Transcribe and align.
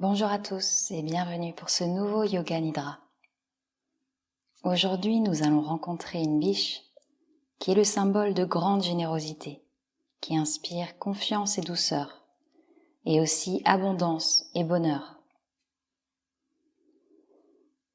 Bonjour 0.00 0.28
à 0.28 0.38
tous 0.38 0.92
et 0.92 1.02
bienvenue 1.02 1.52
pour 1.52 1.70
ce 1.70 1.82
nouveau 1.82 2.22
Yoga 2.22 2.60
Nidra. 2.60 3.00
Aujourd'hui, 4.62 5.18
nous 5.18 5.42
allons 5.42 5.60
rencontrer 5.60 6.20
une 6.22 6.38
biche 6.38 6.82
qui 7.58 7.72
est 7.72 7.74
le 7.74 7.82
symbole 7.82 8.32
de 8.32 8.44
grande 8.44 8.84
générosité, 8.84 9.60
qui 10.20 10.36
inspire 10.36 10.96
confiance 11.00 11.58
et 11.58 11.62
douceur, 11.62 12.22
et 13.06 13.20
aussi 13.20 13.60
abondance 13.64 14.44
et 14.54 14.62
bonheur. 14.62 15.18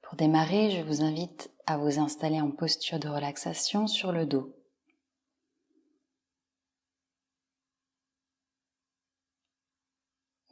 Pour 0.01 0.17
démarrer, 0.17 0.71
je 0.71 0.81
vous 0.81 1.03
invite 1.03 1.51
à 1.67 1.77
vous 1.77 1.99
installer 1.99 2.41
en 2.41 2.51
posture 2.51 2.99
de 2.99 3.07
relaxation 3.07 3.87
sur 3.87 4.11
le 4.11 4.25
dos. 4.25 4.53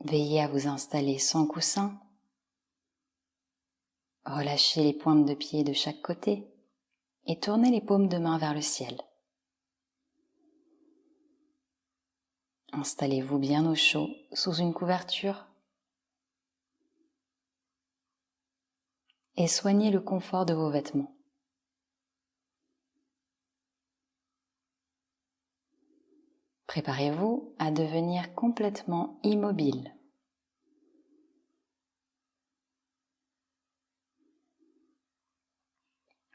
Veillez 0.04 0.41
à 0.41 0.47
vous 0.47 0.68
installer 0.68 1.19
sans 1.19 1.46
coussin. 1.46 2.00
Relâchez 4.25 4.83
les 4.83 4.93
pointes 4.93 5.25
de 5.25 5.36
pied 5.36 5.64
de 5.64 5.74
chaque 5.74 6.01
côté 6.01 6.47
et 7.25 7.39
tournez 7.39 7.69
les 7.69 7.82
paumes 7.82 8.07
de 8.07 8.18
main 8.18 8.37
vers 8.37 8.54
le 8.54 8.61
ciel. 8.61 9.00
Installez-vous 12.74 13.37
bien 13.37 13.69
au 13.69 13.75
chaud 13.75 14.10
sous 14.33 14.55
une 14.55 14.74
couverture 14.74 15.47
et 19.36 19.47
soignez 19.47 19.91
le 19.91 20.02
confort 20.02 20.46
de 20.46 20.54
vos 20.54 20.71
vêtements. 20.71 21.15
Préparez-vous 26.71 27.54
à 27.60 27.70
devenir 27.70 28.34
complètement 28.34 29.20
immobile. 29.24 29.93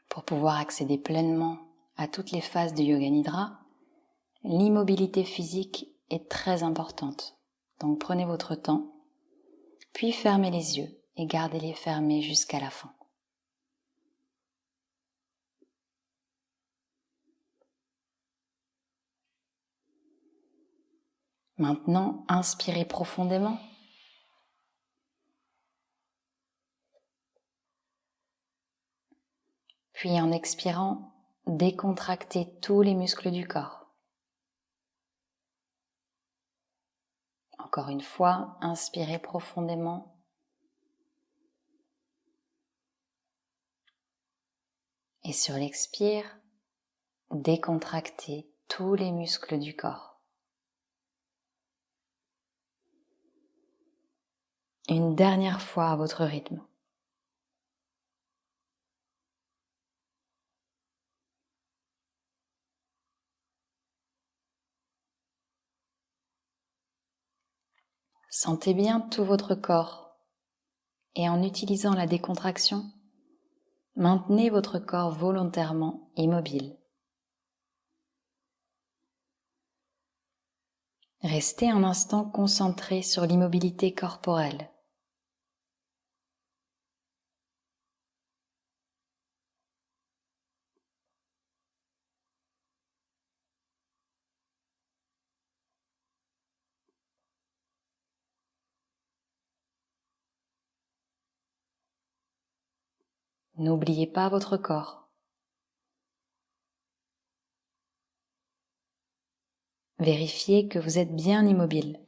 Pour 0.09 0.25
pouvoir 0.25 0.59
accéder 0.59 0.99
pleinement 0.99 1.57
à 1.95 2.07
toutes 2.07 2.29
les 2.29 2.41
phases 2.41 2.75
de 2.75 2.83
Yoga 2.83 3.09
Nidra, 3.09 3.61
l'immobilité 4.43 5.23
physique 5.23 5.87
est 6.11 6.29
très 6.29 6.61
importante. 6.61 7.39
Donc 7.79 7.99
prenez 7.99 8.25
votre 8.25 8.53
temps, 8.53 8.93
puis 9.91 10.11
fermez 10.11 10.51
les 10.51 10.77
yeux 10.77 11.01
et 11.15 11.25
gardez-les 11.25 11.73
fermés 11.73 12.21
jusqu'à 12.21 12.59
la 12.59 12.69
fin. 12.69 12.93
Maintenant, 21.57 22.23
inspirez 22.27 22.85
profondément. 22.85 23.59
Puis 29.93 30.21
en 30.21 30.31
expirant, 30.31 31.11
décontractez 31.47 32.47
tous 32.61 32.83
les 32.83 32.93
muscles 32.93 33.31
du 33.31 33.47
corps. 33.47 33.87
Encore 37.57 37.89
une 37.89 38.01
fois, 38.01 38.57
inspirez 38.61 39.17
profondément. 39.17 40.15
Et 45.23 45.33
sur 45.33 45.55
l'expire, 45.55 46.39
décontractez 47.31 48.47
tous 48.67 48.93
les 48.93 49.11
muscles 49.11 49.57
du 49.57 49.75
corps. 49.75 50.16
Une 54.89 55.15
dernière 55.15 55.61
fois 55.61 55.89
à 55.89 55.95
votre 55.95 56.23
rythme. 56.23 56.61
Sentez 68.29 68.73
bien 68.73 69.01
tout 69.01 69.25
votre 69.25 69.55
corps 69.55 70.15
et 71.15 71.27
en 71.27 71.41
utilisant 71.41 71.95
la 71.95 72.05
décontraction, 72.05 72.85
maintenez 73.95 74.51
votre 74.51 74.77
corps 74.77 75.11
volontairement 75.11 76.11
immobile. 76.15 76.77
Restez 81.23 81.69
un 81.69 81.83
instant 81.83 82.25
concentré 82.29 83.01
sur 83.01 83.25
l'immobilité 83.25 83.93
corporelle. 83.93 84.69
N'oubliez 103.57 104.05
pas 104.05 104.29
votre 104.29 104.55
corps. 104.57 105.09
Vérifiez 109.99 110.67
que 110.67 110.77
vous 110.77 110.99
êtes 110.99 111.15
bien 111.15 111.43
immobile. 111.45 111.99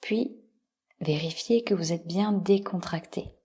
Puis, 0.00 0.36
vérifiez 1.00 1.64
que 1.64 1.74
vous 1.74 1.92
êtes 1.92 2.06
bien 2.06 2.32
décontracté. 2.32 3.41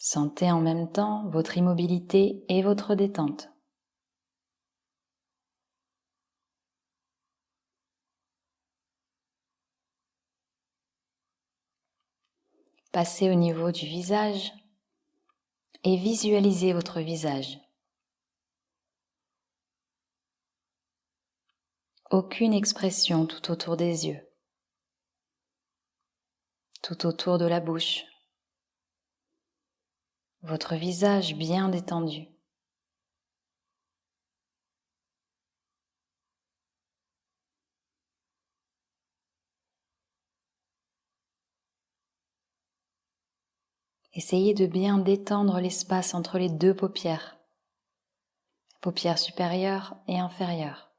Sentez 0.00 0.50
en 0.52 0.60
même 0.60 0.90
temps 0.92 1.28
votre 1.28 1.56
immobilité 1.56 2.44
et 2.48 2.62
votre 2.62 2.94
détente. 2.94 3.50
Passez 12.92 13.28
au 13.28 13.34
niveau 13.34 13.72
du 13.72 13.86
visage 13.86 14.52
et 15.84 15.96
visualisez 15.96 16.72
votre 16.72 17.00
visage. 17.00 17.58
Aucune 22.10 22.54
expression 22.54 23.26
tout 23.26 23.50
autour 23.50 23.76
des 23.76 24.06
yeux, 24.06 24.20
tout 26.82 27.04
autour 27.04 27.36
de 27.36 27.44
la 27.44 27.60
bouche, 27.60 28.04
votre 30.42 30.76
visage 30.76 31.34
bien 31.34 31.68
détendu. 31.68 32.28
Essayez 44.14 44.52
de 44.52 44.66
bien 44.66 44.98
détendre 44.98 45.60
l'espace 45.60 46.12
entre 46.12 46.38
les 46.38 46.48
deux 46.48 46.74
paupières, 46.74 47.38
paupières 48.80 49.18
supérieures 49.18 49.96
et 50.08 50.18
inférieures. 50.18 50.92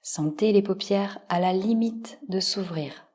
Sentez 0.00 0.52
les 0.52 0.62
paupières 0.62 1.20
à 1.28 1.38
la 1.38 1.52
limite 1.52 2.18
de 2.28 2.40
s'ouvrir. 2.40 3.09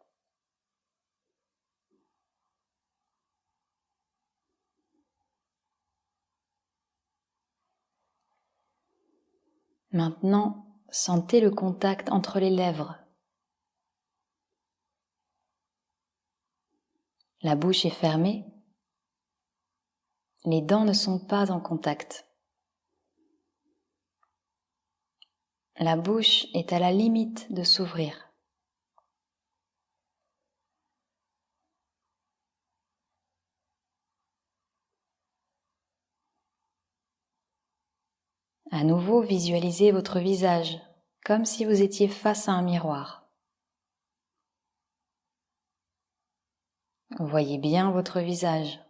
Maintenant, 9.96 10.84
sentez 10.90 11.40
le 11.40 11.52
contact 11.52 12.12
entre 12.12 12.42
les 12.42 12.50
lèvres. 12.50 12.98
La 17.42 17.56
bouche 17.56 17.86
est 17.86 17.90
fermée. 17.90 18.44
Les 20.44 20.62
dents 20.62 20.84
ne 20.84 20.92
sont 20.92 21.18
pas 21.18 21.50
en 21.50 21.62
contact. 21.62 22.28
La 25.78 25.96
bouche 25.96 26.48
est 26.54 26.74
à 26.74 26.80
la 26.80 26.92
limite 26.92 27.54
de 27.54 27.64
s'ouvrir. 27.64 28.25
À 38.76 38.84
nouveau, 38.84 39.22
visualisez 39.22 39.92
votre 39.94 40.20
visage 40.20 40.82
comme 41.24 41.46
si 41.46 41.64
vous 41.64 41.82
étiez 41.82 42.10
face 42.10 42.50
à 42.50 42.52
un 42.52 42.62
miroir. 42.62 43.26
Voyez 47.18 47.58
bien 47.58 47.92
votre 47.92 48.20
visage. 48.20 48.82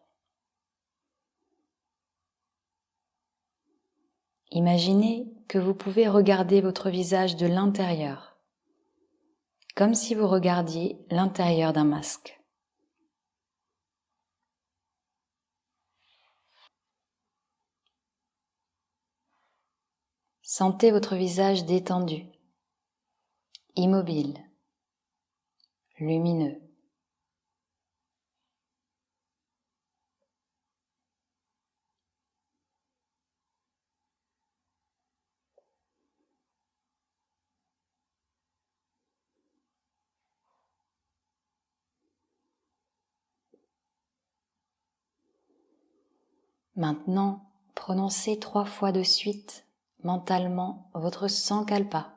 Imaginez 4.50 5.32
que 5.48 5.60
vous 5.60 5.76
pouvez 5.76 6.08
regarder 6.08 6.62
votre 6.62 6.90
visage 6.90 7.36
de 7.36 7.46
l'intérieur, 7.46 8.40
comme 9.76 9.94
si 9.94 10.16
vous 10.16 10.28
regardiez 10.28 10.98
l'intérieur 11.12 11.74
d'un 11.74 11.84
masque. 11.84 12.35
Sentez 20.48 20.92
votre 20.92 21.16
visage 21.16 21.66
détendu, 21.66 22.28
immobile, 23.76 24.38
lumineux. 25.98 26.62
Maintenant, 46.76 47.50
prononcez 47.74 48.38
trois 48.38 48.66
fois 48.66 48.92
de 48.92 49.02
suite 49.02 49.65
mentalement 50.06 50.92
votre 50.94 51.28
sankalpa. 51.28 52.14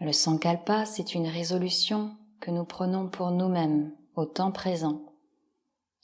Le 0.00 0.12
sankalpa, 0.12 0.84
c'est 0.84 1.14
une 1.14 1.26
résolution 1.26 2.14
que 2.40 2.50
nous 2.50 2.64
prenons 2.64 3.08
pour 3.08 3.30
nous-mêmes 3.30 3.96
au 4.14 4.26
temps 4.26 4.52
présent 4.52 5.00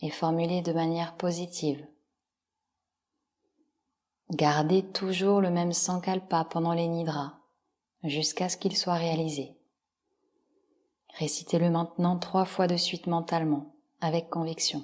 et 0.00 0.08
formulée 0.08 0.62
de 0.62 0.72
manière 0.72 1.16
positive. 1.18 1.86
Gardez 4.30 4.82
toujours 4.82 5.42
le 5.42 5.50
même 5.50 5.74
sankalpa 5.74 6.46
pendant 6.46 6.72
les 6.72 6.88
nidras 6.88 7.34
jusqu'à 8.02 8.48
ce 8.48 8.56
qu'il 8.56 8.74
soit 8.74 8.94
réalisé. 8.94 9.58
Récitez-le 11.18 11.68
maintenant 11.68 12.18
trois 12.18 12.46
fois 12.46 12.66
de 12.66 12.78
suite 12.78 13.06
mentalement 13.06 13.76
avec 14.00 14.30
conviction. 14.30 14.82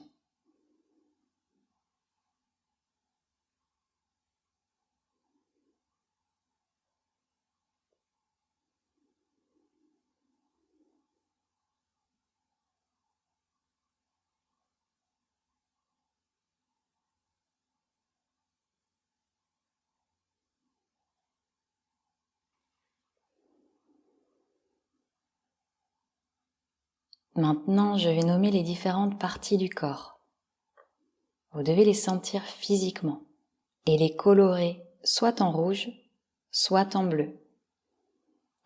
Maintenant, 27.38 27.96
je 27.96 28.08
vais 28.08 28.24
nommer 28.24 28.50
les 28.50 28.64
différentes 28.64 29.16
parties 29.16 29.58
du 29.58 29.70
corps. 29.70 30.18
Vous 31.52 31.62
devez 31.62 31.84
les 31.84 31.94
sentir 31.94 32.42
physiquement 32.42 33.22
et 33.86 33.96
les 33.96 34.16
colorer 34.16 34.82
soit 35.04 35.40
en 35.40 35.52
rouge, 35.52 35.88
soit 36.50 36.96
en 36.96 37.04
bleu, 37.04 37.38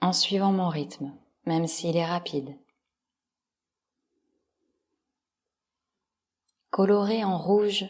en 0.00 0.14
suivant 0.14 0.52
mon 0.52 0.70
rythme, 0.70 1.12
même 1.44 1.66
s'il 1.66 1.98
est 1.98 2.06
rapide. 2.06 2.56
Colorez 6.70 7.24
en 7.24 7.36
rouge 7.36 7.84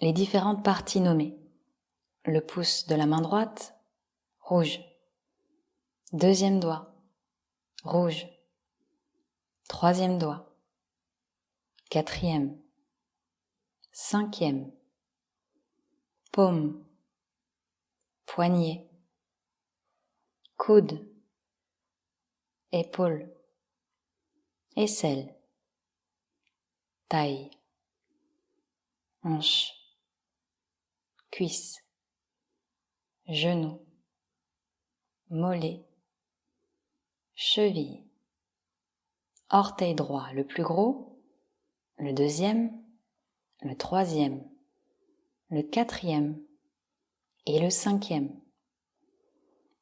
les 0.00 0.12
différentes 0.12 0.64
parties 0.64 1.00
nommées. 1.00 1.38
Le 2.24 2.40
pouce 2.40 2.88
de 2.88 2.96
la 2.96 3.06
main 3.06 3.20
droite, 3.20 3.76
rouge. 4.40 4.80
Deuxième 6.12 6.58
doigt, 6.58 6.92
rouge 7.84 8.26
troisième 9.76 10.18
doigt, 10.18 10.56
quatrième, 11.90 12.62
cinquième, 13.90 14.70
paume, 16.30 16.86
poignet, 18.24 18.88
coude, 20.56 21.04
épaule, 22.70 23.34
aisselle, 24.76 25.34
taille, 27.08 27.50
hanche, 29.24 29.72
cuisse, 31.32 31.82
genou, 33.26 33.84
mollet, 35.30 35.84
cheville 37.34 38.03
orteil 39.54 39.94
droit 39.94 40.30
le 40.34 40.44
plus 40.44 40.64
gros, 40.64 41.22
le 41.96 42.12
deuxième, 42.12 42.72
le 43.62 43.76
troisième, 43.76 44.46
le 45.48 45.62
quatrième. 45.62 46.38
Et 47.46 47.60
le 47.60 47.68
cinquième. 47.68 48.40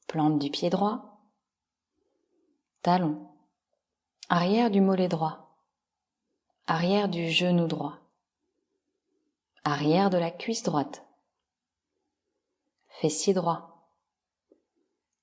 Plante 0.09 0.41
du 0.41 0.51
pied 0.51 0.69
droit, 0.69 1.23
talon, 2.83 3.31
arrière 4.29 4.69
du 4.69 4.81
mollet 4.81 5.07
droit, 5.07 5.57
arrière 6.67 7.09
du 7.09 7.31
genou 7.31 7.69
droit, 7.69 8.01
arrière 9.63 10.11
de 10.11 10.19
la 10.19 10.33
cuisse 10.33 10.65
droite, 10.65 11.07
fessier 12.89 13.33
droit, 13.33 13.89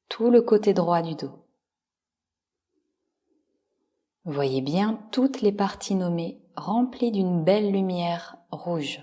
tout 0.08 0.32
le 0.32 0.42
côté 0.42 0.74
droit 0.74 1.02
du 1.02 1.16
dos. 1.16 1.49
Voyez 4.26 4.62
bien 4.62 4.96
toutes 5.12 5.42
les 5.42 5.52
parties 5.52 5.96
nommées 5.96 6.42
remplies 6.56 7.12
d'une 7.12 7.44
belle 7.44 7.72
lumière 7.72 8.38
rouge. 8.52 9.02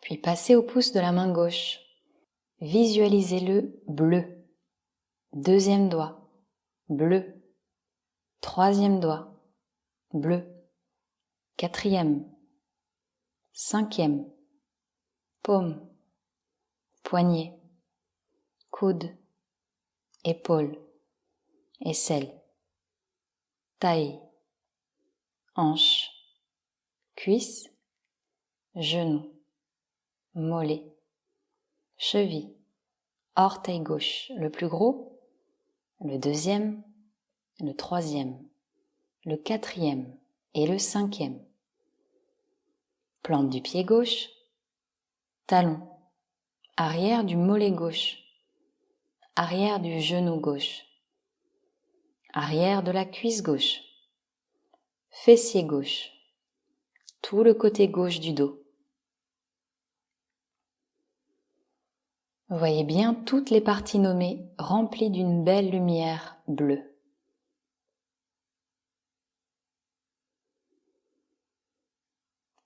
Puis 0.00 0.18
passez 0.18 0.54
au 0.54 0.62
pouce 0.62 0.92
de 0.92 1.00
la 1.00 1.12
main 1.12 1.32
gauche. 1.32 1.78
Visualisez-le 2.60 3.82
bleu. 3.86 4.44
Deuxième 5.32 5.88
doigt, 5.88 6.30
bleu. 6.88 7.42
Troisième 8.40 9.00
doigt, 9.00 9.40
bleu. 10.12 10.44
Quatrième, 11.56 12.30
cinquième, 13.52 14.30
paume 15.42 15.93
poignet, 17.04 17.52
coude, 18.70 19.14
épaule, 20.24 20.76
aisselle, 21.82 22.32
taille, 23.78 24.18
hanche, 25.54 26.10
cuisse, 27.14 27.70
genou, 28.74 29.30
mollet, 30.34 30.82
cheville, 31.98 32.56
orteil 33.36 33.80
gauche, 33.80 34.32
le 34.36 34.50
plus 34.50 34.68
gros, 34.68 35.20
le 36.00 36.18
deuxième, 36.18 36.82
le 37.60 37.74
troisième, 37.74 38.42
le 39.26 39.36
quatrième 39.36 40.18
et 40.54 40.66
le 40.66 40.78
cinquième. 40.78 41.44
Plante 43.22 43.50
du 43.50 43.60
pied 43.60 43.84
gauche, 43.84 44.30
talon, 45.46 45.93
arrière 46.76 47.22
du 47.22 47.36
mollet 47.36 47.70
gauche, 47.70 48.18
arrière 49.36 49.78
du 49.78 50.00
genou 50.00 50.40
gauche, 50.40 50.84
arrière 52.32 52.82
de 52.82 52.90
la 52.90 53.04
cuisse 53.04 53.44
gauche, 53.44 53.80
fessier 55.10 55.62
gauche, 55.62 56.10
tout 57.22 57.44
le 57.44 57.54
côté 57.54 57.86
gauche 57.86 58.18
du 58.18 58.32
dos. 58.32 58.60
Voyez 62.48 62.82
bien 62.82 63.14
toutes 63.14 63.50
les 63.50 63.60
parties 63.60 64.00
nommées 64.00 64.44
remplies 64.58 65.10
d'une 65.10 65.44
belle 65.44 65.70
lumière 65.70 66.38
bleue. 66.48 66.82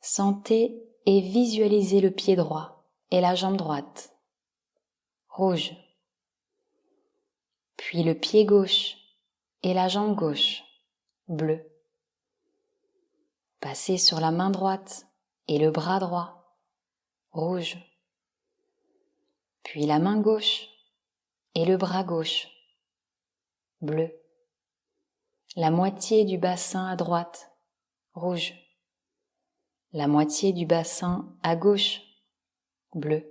Sentez 0.00 0.82
et 1.04 1.20
visualisez 1.20 2.00
le 2.00 2.10
pied 2.10 2.36
droit 2.36 2.77
et 3.10 3.20
la 3.20 3.34
jambe 3.34 3.56
droite, 3.56 4.14
rouge, 5.28 5.72
puis 7.76 8.02
le 8.02 8.14
pied 8.14 8.44
gauche 8.44 8.96
et 9.62 9.74
la 9.74 9.88
jambe 9.88 10.14
gauche, 10.14 10.62
bleu. 11.26 11.64
Passez 13.60 13.98
sur 13.98 14.20
la 14.20 14.30
main 14.30 14.50
droite 14.50 15.06
et 15.46 15.58
le 15.58 15.70
bras 15.70 15.98
droit, 15.98 16.56
rouge, 17.32 17.76
puis 19.62 19.86
la 19.86 19.98
main 19.98 20.20
gauche 20.20 20.68
et 21.54 21.64
le 21.64 21.76
bras 21.76 22.04
gauche, 22.04 22.48
bleu. 23.80 24.12
La 25.56 25.70
moitié 25.70 26.24
du 26.24 26.38
bassin 26.38 26.86
à 26.86 26.94
droite, 26.94 27.50
rouge. 28.14 28.54
La 29.92 30.06
moitié 30.06 30.52
du 30.52 30.66
bassin 30.66 31.36
à 31.42 31.56
gauche, 31.56 32.02
bleu. 32.94 33.24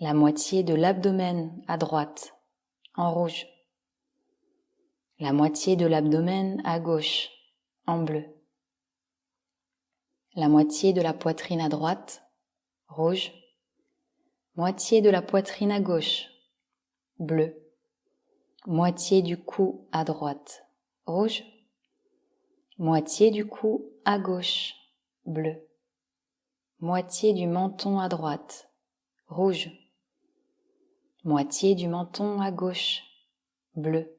La 0.00 0.14
moitié 0.14 0.62
de 0.62 0.74
l'abdomen 0.74 1.62
à 1.66 1.76
droite, 1.76 2.34
en 2.94 3.12
rouge. 3.12 3.46
La 5.18 5.32
moitié 5.32 5.76
de 5.76 5.86
l'abdomen 5.86 6.62
à 6.64 6.78
gauche, 6.78 7.30
en 7.86 8.02
bleu. 8.02 8.24
La 10.34 10.48
moitié 10.48 10.92
de 10.92 11.00
la 11.00 11.12
poitrine 11.12 11.60
à 11.60 11.68
droite, 11.68 12.22
rouge. 12.88 13.32
Moitié 14.54 15.00
de 15.00 15.10
la 15.10 15.22
poitrine 15.22 15.72
à 15.72 15.80
gauche, 15.80 16.28
bleu. 17.18 17.56
Moitié 18.66 19.22
du 19.22 19.42
cou 19.42 19.88
à 19.92 20.04
droite, 20.04 20.66
rouge. 21.06 21.42
Moitié 22.76 23.30
du 23.30 23.46
cou 23.46 23.92
à 24.04 24.18
gauche, 24.18 24.74
bleu. 25.24 25.67
Moitié 26.80 27.32
du 27.32 27.48
menton 27.48 27.98
à 27.98 28.08
droite, 28.08 28.70
rouge. 29.26 29.70
Moitié 31.24 31.74
du 31.74 31.88
menton 31.88 32.40
à 32.40 32.52
gauche, 32.52 33.02
bleu. 33.74 34.16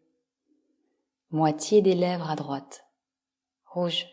Moitié 1.31 1.81
des 1.81 1.95
lèvres 1.95 2.29
à 2.29 2.35
droite, 2.35 2.85
rouge. 3.65 4.07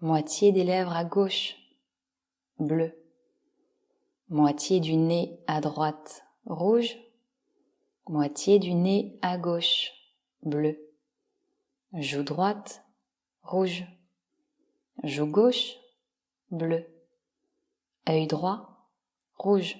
Moitié 0.00 0.50
des 0.52 0.64
lèvres 0.64 0.96
à 0.96 1.04
gauche, 1.04 1.56
bleu. 2.58 2.98
Moitié 4.30 4.80
du 4.80 4.96
nez 4.96 5.38
à 5.46 5.60
droite, 5.60 6.24
rouge. 6.46 6.96
Moitié 8.08 8.58
du 8.60 8.72
nez 8.72 9.18
à 9.20 9.36
gauche, 9.36 9.92
bleu, 10.42 10.76
joue 11.92 12.24
droite, 12.24 12.82
rouge, 13.42 13.84
joue 15.04 15.26
gauche, 15.26 15.76
bleu, 16.50 16.84
œil 18.08 18.26
droit, 18.26 18.88
rouge, 19.36 19.76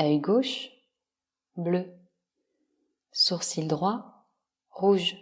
œil 0.00 0.18
gauche, 0.18 0.70
bleu, 1.56 1.92
sourcil 3.12 3.68
droit, 3.68 4.26
rouge, 4.70 5.16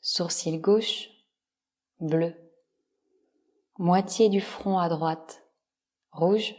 sourcil 0.00 0.60
gauche, 0.60 1.10
bleu, 2.00 2.34
moitié 3.78 4.28
du 4.28 4.40
front 4.40 4.78
à 4.78 4.88
droite, 4.88 5.44
rouge, 6.12 6.54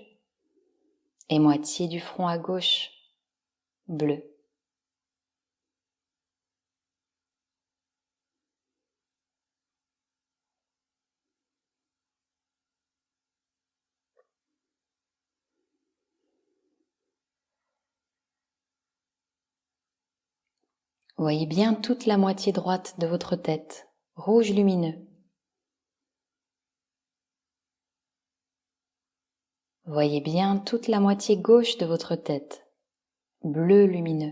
et 1.29 1.39
moitié 1.39 1.87
du 1.87 1.99
front 1.99 2.27
à 2.27 2.37
gauche, 2.37 2.91
bleu. 3.87 4.23
Voyez 21.19 21.47
bien 21.47 21.73
toute 21.73 22.05
la 22.05 22.17
moitié 22.17 22.53
droite 22.53 22.97
de 22.97 23.05
votre 23.05 23.35
tête, 23.35 23.89
rouge 24.15 24.51
lumineux. 24.51 25.05
Voyez 29.83 30.21
bien 30.21 30.59
toute 30.59 30.87
la 30.87 31.01
moitié 31.01 31.35
gauche 31.35 31.75
de 31.75 31.85
votre 31.85 32.15
tête, 32.15 32.65
bleu 33.43 33.85
lumineux. 33.85 34.31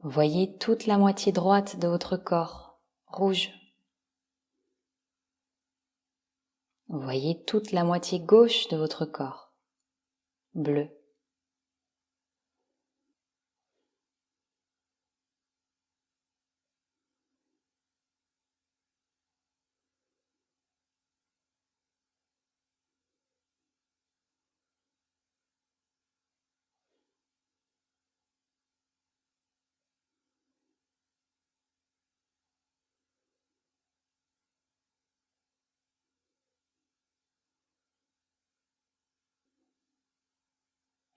Voyez 0.00 0.58
toute 0.58 0.86
la 0.86 0.98
moitié 0.98 1.30
droite 1.30 1.78
de 1.78 1.86
votre 1.86 2.16
corps, 2.16 2.80
rouge. 3.06 3.52
Voyez 6.88 7.44
toute 7.44 7.70
la 7.70 7.84
moitié 7.84 8.18
gauche 8.18 8.66
de 8.66 8.76
votre 8.76 9.06
corps, 9.06 9.47
bleu. 10.54 10.97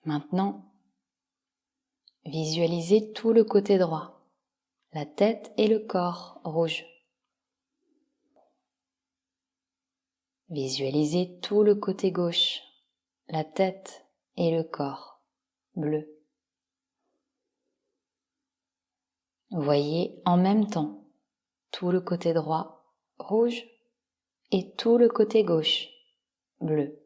Maintenant, 0.04 0.64
visualisez 2.24 3.12
tout 3.12 3.32
le 3.32 3.44
côté 3.44 3.78
droit, 3.78 4.26
la 4.92 5.06
tête 5.06 5.52
et 5.56 5.68
le 5.68 5.78
corps 5.78 6.40
rouge. 6.42 6.84
Visualisez 10.48 11.38
tout 11.40 11.62
le 11.62 11.76
côté 11.76 12.10
gauche, 12.10 12.62
la 13.28 13.44
tête 13.44 14.04
et 14.36 14.54
le 14.54 14.64
corps 14.64 15.22
bleu. 15.76 16.08
Voyez 19.50 20.20
en 20.24 20.36
même 20.36 20.66
temps 20.68 21.06
tout 21.70 21.90
le 21.90 22.00
côté 22.00 22.32
droit 22.34 22.92
rouge 23.18 23.64
et 24.50 24.74
tout 24.74 24.98
le 24.98 25.08
côté 25.08 25.44
gauche 25.44 25.88
bleu. 26.60 27.01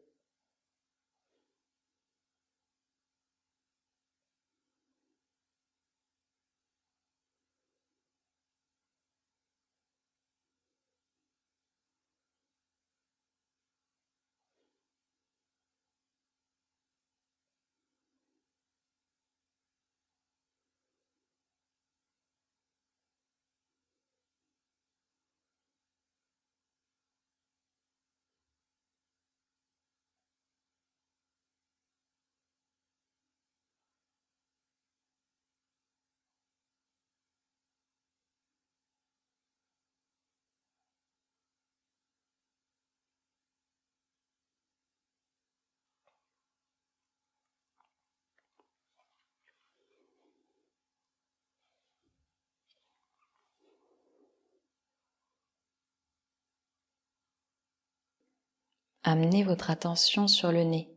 Amenez 59.07 59.41
votre 59.43 59.69
attention 59.69 60.27
sur 60.27 60.51
le 60.51 60.63
nez. 60.63 60.93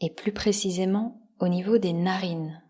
Et 0.00 0.08
plus 0.08 0.32
précisément 0.32 1.28
au 1.38 1.48
niveau 1.48 1.76
des 1.76 1.92
narines. 1.92 2.62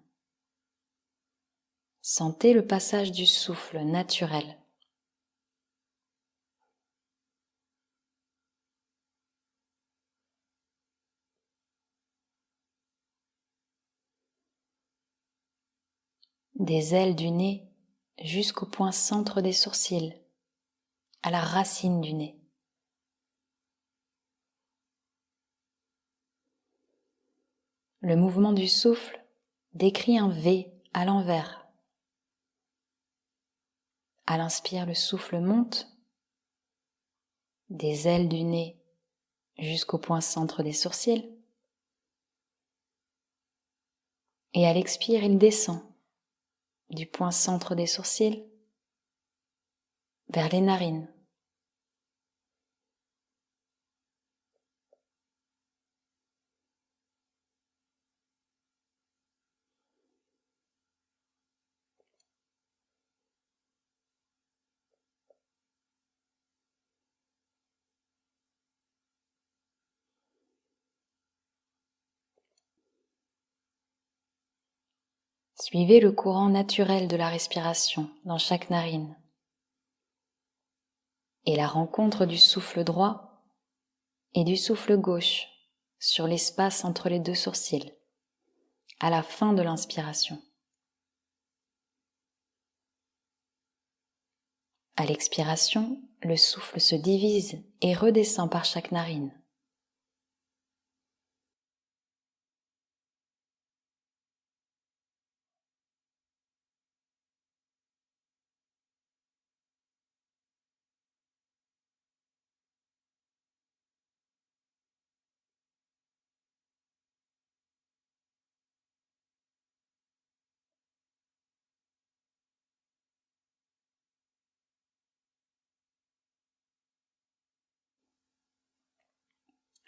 Sentez 2.03 2.53
le 2.53 2.67
passage 2.67 3.13
du 3.13 3.27
souffle 3.27 3.79
naturel. 3.79 4.59
Des 16.55 16.97
ailes 16.97 17.15
du 17.15 17.31
nez 17.31 17.71
jusqu'au 18.21 18.67
point 18.67 18.91
centre 18.91 19.41
des 19.41 19.53
sourcils 19.53 20.28
à 21.23 21.31
la 21.31 21.41
racine 21.41 22.01
du 22.01 22.15
nez. 22.15 22.39
Le 28.01 28.17
mouvement 28.17 28.53
du 28.53 28.69
souffle 28.69 29.25
décrit 29.75 30.19
un 30.19 30.29
V 30.29 30.73
à 30.95 31.05
l'envers. 31.05 31.67
À 34.27 34.37
l'inspire, 34.39 34.87
le 34.87 34.95
souffle 34.95 35.41
monte. 35.41 35.89
des 37.71 38.09
ailes 38.09 38.29
du 38.29 38.45
nez 38.45 38.81
jusqu'au 39.59 39.99
point 39.99 40.23
centre 40.23 40.63
des 40.63 40.73
sourcils. 40.73 41.29
Et 44.55 44.67
à 44.67 44.73
l'expire, 44.73 45.23
il 45.23 45.37
descend 45.37 45.83
du 46.91 47.07
point 47.07 47.31
centre 47.31 47.75
des 47.75 47.87
sourcils 47.87 48.48
vers 50.31 50.49
les 50.51 50.61
narines. 50.61 51.09
Suivez 75.61 76.01
le 76.01 76.13
courant 76.13 76.49
naturel 76.49 77.09
de 77.09 77.17
la 77.17 77.29
respiration 77.29 78.09
dans 78.25 78.39
chaque 78.39 78.71
narine 78.71 79.15
et 81.49 81.57
la 81.57 81.67
rencontre 81.67 82.27
du 82.27 82.37
souffle 82.37 82.85
droit 82.85 83.43
et 84.35 84.45
du 84.45 84.55
souffle 84.55 84.99
gauche 84.99 85.47
sur 85.99 86.27
l'espace 86.27 86.85
entre 86.85 87.09
les 87.09 87.21
deux 87.21 87.35
sourcils 87.35 87.95
à 89.01 89.09
la 89.09 89.23
fin 89.23 89.55
de 89.55 89.63
l'inspiration. 89.63 90.43
À 94.97 95.07
l'expiration, 95.07 96.03
le 96.21 96.37
souffle 96.37 96.81
se 96.81 96.95
divise 96.95 97.65
et 97.81 97.95
redescend 97.95 98.51
par 98.51 98.67
chaque 98.67 98.93
narine. 98.93 99.33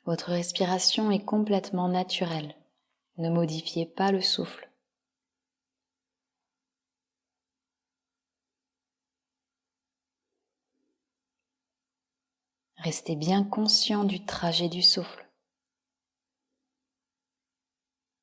Votre 0.07 0.31
respiration 0.31 1.11
est 1.11 1.25
complètement 1.25 1.89
naturelle. 1.89 2.55
Ne 3.19 3.29
modifiez 3.29 3.87
pas 3.87 4.13
le 4.13 4.23
souffle. 4.23 4.71
Restez 12.77 13.15
bien 13.15 13.45
conscient 13.45 14.05
du 14.05 14.25
trajet 14.25 14.71
du 14.71 14.83
souffle. 14.83 15.29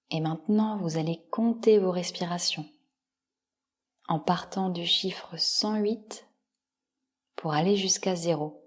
Et 0.10 0.20
maintenant, 0.20 0.78
vous 0.78 0.98
allez 0.98 1.22
compter 1.30 1.78
vos 1.78 1.92
respirations 1.92 2.66
en 4.08 4.20
partant 4.20 4.70
du 4.70 4.86
chiffre 4.86 5.38
108 5.38 6.28
pour 7.36 7.54
aller 7.54 7.76
jusqu'à 7.76 8.16
0. 8.16 8.66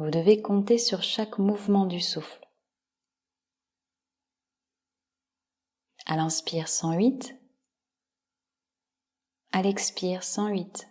Vous 0.00 0.10
devez 0.10 0.40
compter 0.40 0.78
sur 0.78 1.02
chaque 1.02 1.36
mouvement 1.36 1.84
du 1.84 2.00
souffle. 2.00 2.48
À 6.06 6.16
l'inspire 6.16 6.68
108, 6.68 7.34
à 9.52 9.60
l'expire 9.60 10.24
108. 10.24 10.88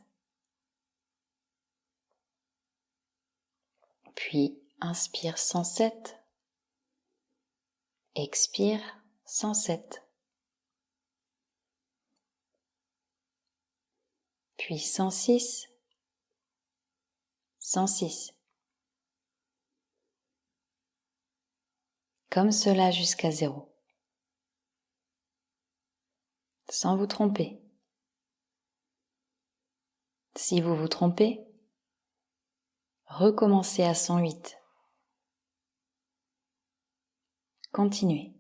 Puis 4.13 4.61
inspire 4.79 5.39
107, 5.39 6.23
expire 8.13 8.79
107. 9.25 10.03
Puis 14.57 14.77
106, 14.77 15.67
106. 17.57 18.38
Comme 22.29 22.51
cela 22.51 22.91
jusqu'à 22.91 23.31
zéro, 23.31 23.73
sans 26.69 26.95
vous 26.95 27.07
tromper. 27.07 27.59
Si 30.35 30.61
vous 30.61 30.75
vous 30.75 30.87
trompez, 30.87 31.43
recommencez 33.05 33.83
à 33.83 33.93
108. 33.93 34.57
Continuez. 37.71 38.38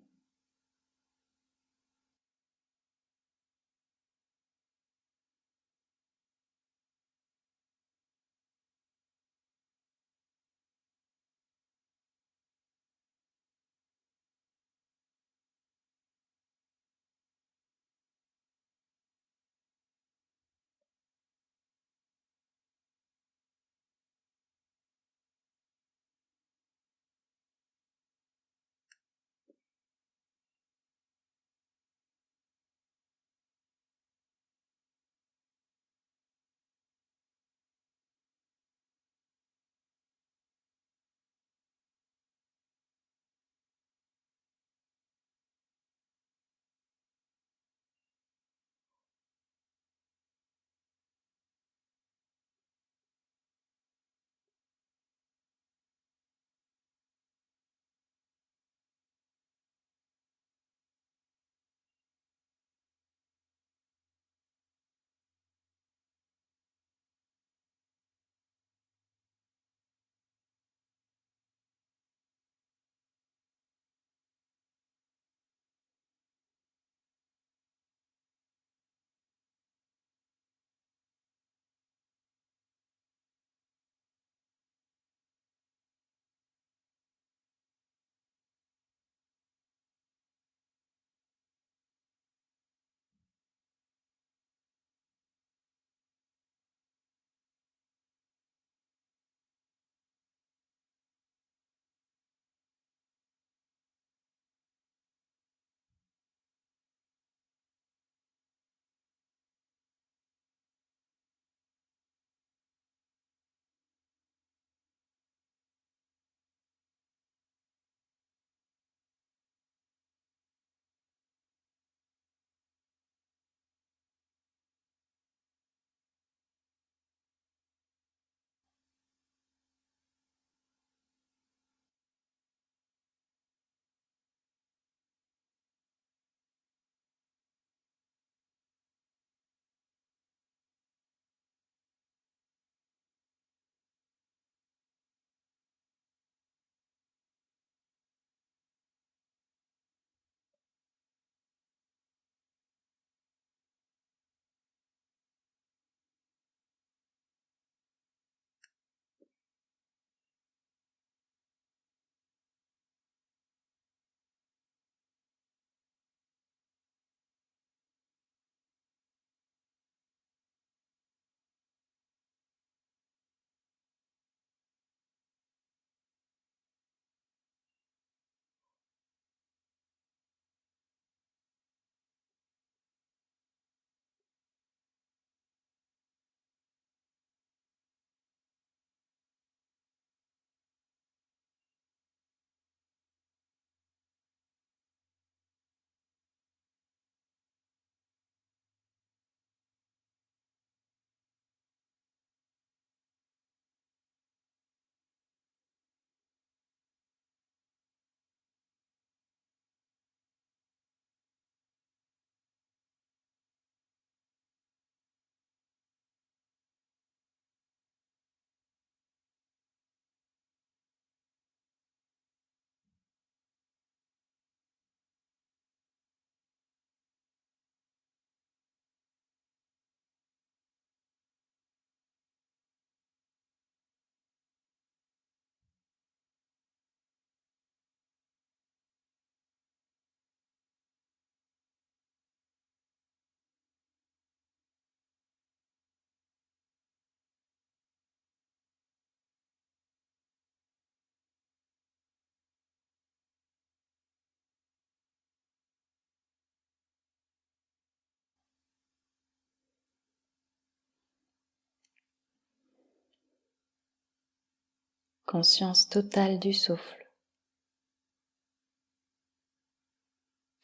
Conscience 265.29 265.87
totale 265.87 266.39
du 266.39 266.53
souffle 266.53 267.07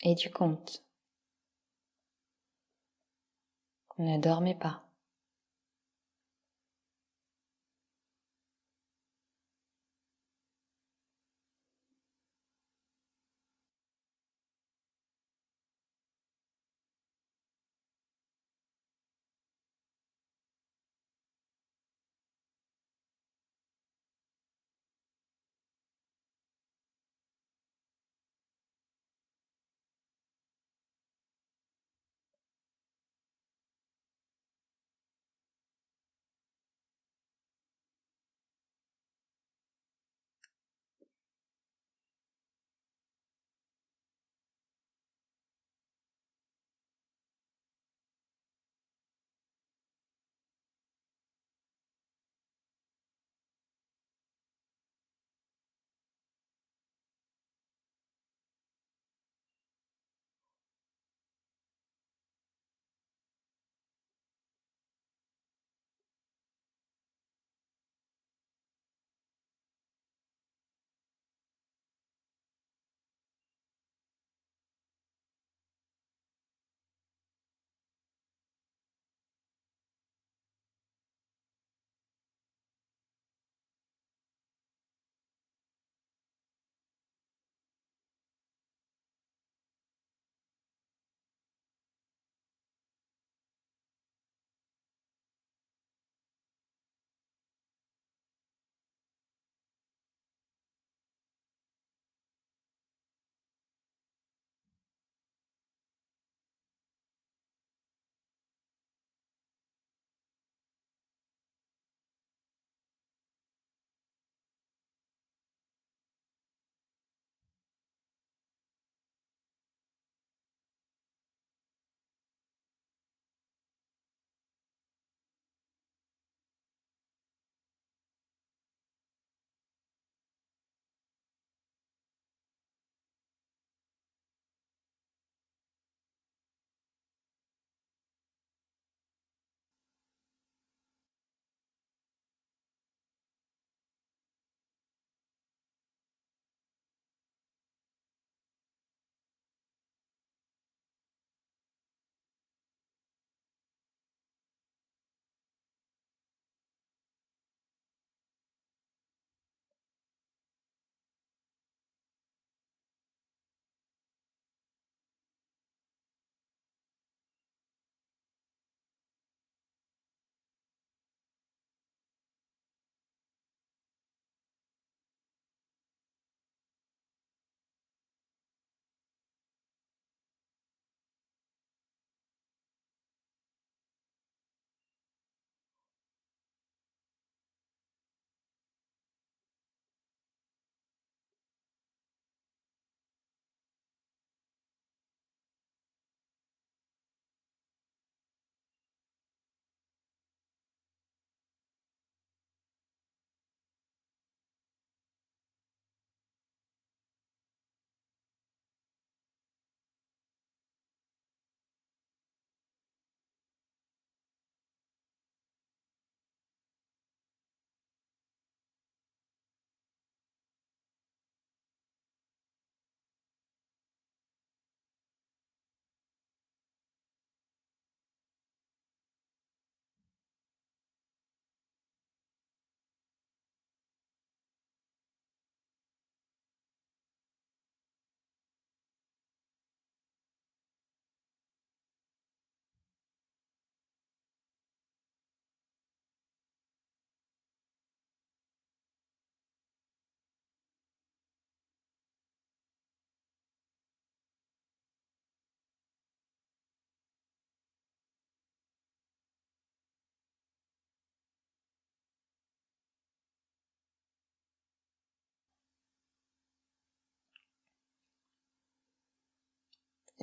et 0.01 0.15
du 0.15 0.31
compte. 0.31 0.83
Ne 3.99 4.17
dormez 4.17 4.55
pas. 4.55 4.84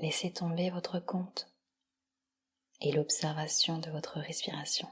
Laissez 0.03 0.33
tomber 0.33 0.69
votre 0.69 0.99
compte 0.99 1.49
et 2.81 2.91
l'observation 2.91 3.79
de 3.79 3.88
votre 3.93 4.19
respiration. 4.19 4.88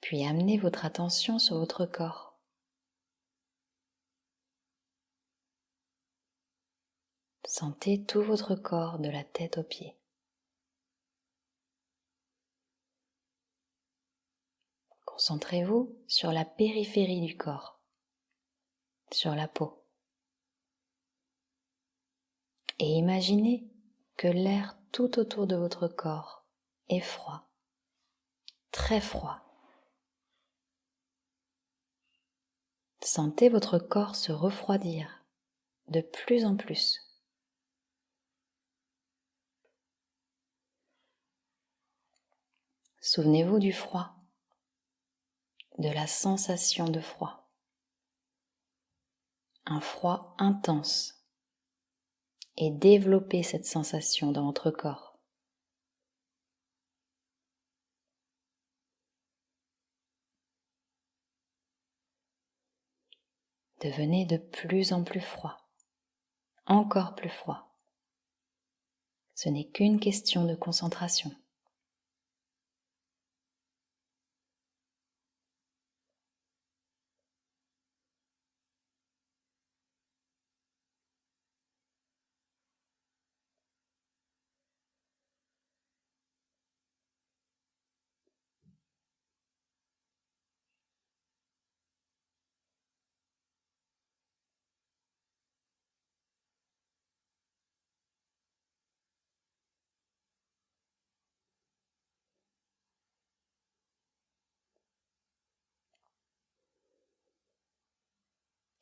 Puis 0.00 0.24
amenez 0.24 0.56
votre 0.56 0.84
attention 0.84 1.40
sur 1.40 1.58
votre 1.58 1.84
corps. 1.84 2.38
Sentez 7.44 8.04
tout 8.04 8.22
votre 8.22 8.54
corps 8.54 9.00
de 9.00 9.08
la 9.08 9.24
tête 9.24 9.58
aux 9.58 9.64
pieds. 9.64 9.97
Concentrez-vous 15.18 16.00
sur 16.06 16.30
la 16.30 16.44
périphérie 16.44 17.20
du 17.20 17.36
corps, 17.36 17.80
sur 19.10 19.34
la 19.34 19.48
peau. 19.48 19.84
Et 22.78 22.86
imaginez 22.86 23.68
que 24.16 24.28
l'air 24.28 24.78
tout 24.92 25.18
autour 25.18 25.48
de 25.48 25.56
votre 25.56 25.88
corps 25.88 26.46
est 26.88 27.00
froid, 27.00 27.50
très 28.70 29.00
froid. 29.00 29.40
Sentez 33.02 33.48
votre 33.48 33.80
corps 33.80 34.14
se 34.14 34.30
refroidir 34.30 35.24
de 35.88 36.00
plus 36.00 36.44
en 36.44 36.54
plus. 36.54 37.00
Souvenez-vous 43.00 43.58
du 43.58 43.72
froid, 43.72 44.17
de 45.78 45.88
la 45.88 46.06
sensation 46.06 46.88
de 46.88 47.00
froid. 47.00 47.48
Un 49.64 49.80
froid 49.80 50.34
intense. 50.38 51.24
Et 52.56 52.70
développez 52.70 53.44
cette 53.44 53.66
sensation 53.66 54.32
dans 54.32 54.46
votre 54.46 54.72
corps. 54.72 55.16
Devenez 63.80 64.26
de 64.26 64.38
plus 64.38 64.92
en 64.92 65.04
plus 65.04 65.20
froid, 65.20 65.70
encore 66.66 67.14
plus 67.14 67.30
froid. 67.30 67.78
Ce 69.36 69.48
n'est 69.48 69.68
qu'une 69.68 70.00
question 70.00 70.44
de 70.44 70.56
concentration. 70.56 71.30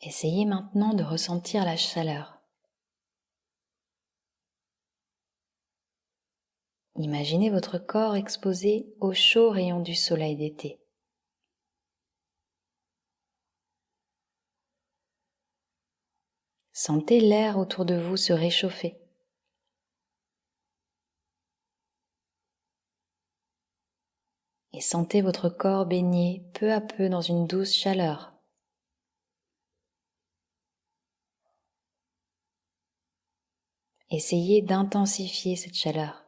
Essayez 0.07 0.45
maintenant 0.45 0.95
de 0.95 1.03
ressentir 1.03 1.65
la 1.65 1.77
chaleur. 1.77 2.41
Imaginez 6.95 7.51
votre 7.51 7.79
corps 7.79 8.15
exposé 8.15 8.87
aux 9.01 9.13
chauds 9.13 9.51
rayons 9.51 9.81
du 9.81 9.97
soleil 9.97 10.37
d'été. 10.37 10.79
Sentez 16.73 17.19
l'air 17.19 17.59
autour 17.59 17.85
de 17.85 17.97
vous 17.97 18.17
se 18.17 18.33
réchauffer. 18.33 18.97
Et 24.73 24.81
sentez 24.81 25.21
votre 25.21 25.49
corps 25.49 25.85
baigner 25.85 26.45
peu 26.55 26.73
à 26.73 26.81
peu 26.81 27.09
dans 27.09 27.23
une 27.23 27.49
douce 27.49 27.75
chaleur. 27.75 28.36
Essayez 34.11 34.63
d'intensifier 34.63 35.57
cette 35.57 35.75
chaleur. 35.75 36.25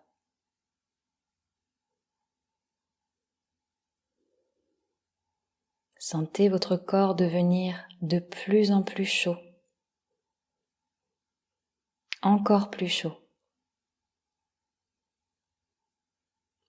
Sentez 6.01 6.49
votre 6.49 6.77
corps 6.77 7.15
devenir 7.15 7.87
de 8.01 8.19
plus 8.19 8.73
en 8.73 8.83
plus 8.83 9.05
chaud, 9.05 9.37
encore 12.23 12.71
plus 12.71 12.89
chaud. 12.89 13.17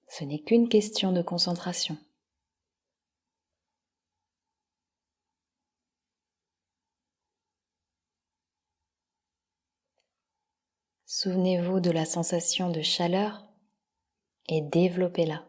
Ce 0.09 0.23
n'est 0.25 0.41
qu'une 0.43 0.67
question 0.67 1.11
de 1.11 1.21
concentration. 1.21 1.97
Souvenez-vous 11.21 11.81
de 11.81 11.91
la 11.91 12.05
sensation 12.05 12.69
de 12.69 12.81
chaleur 12.81 13.45
et 14.47 14.61
développez-la. 14.61 15.48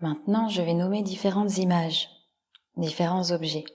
Maintenant, 0.00 0.48
je 0.48 0.62
vais 0.62 0.72
nommer 0.72 1.02
différentes 1.02 1.58
images, 1.58 2.08
différents 2.78 3.32
objets. 3.32 3.66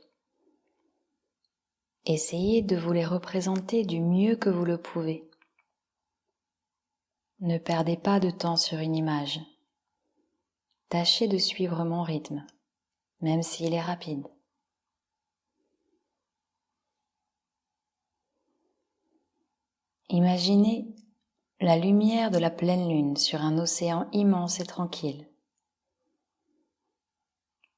Essayez 2.06 2.64
de 2.64 2.76
vous 2.76 2.94
les 2.94 3.06
représenter 3.06 3.84
du 3.84 4.00
mieux 4.00 4.36
que 4.36 4.50
vous 4.50 4.66
le 4.66 4.80
pouvez. 4.80 5.30
Ne 7.42 7.60
perdez 7.60 7.96
pas 7.96 8.20
de 8.20 8.32
temps 8.32 8.56
sur 8.56 8.80
une 8.80 8.96
image. 8.96 9.40
Tâchez 10.90 11.28
de 11.28 11.38
suivre 11.38 11.84
mon 11.84 12.02
rythme, 12.02 12.44
même 13.22 13.44
s'il 13.44 13.76
est 13.76 13.82
rapide. 13.82 14.26
Imaginez 20.10 20.88
la 21.60 21.78
lumière 21.78 22.32
de 22.32 22.40
la 22.40 22.50
pleine 22.50 22.90
lune 22.90 23.16
sur 23.16 23.42
un 23.42 23.60
océan 23.60 24.10
immense 24.12 24.60
et 24.60 24.66
tranquille 24.66 25.28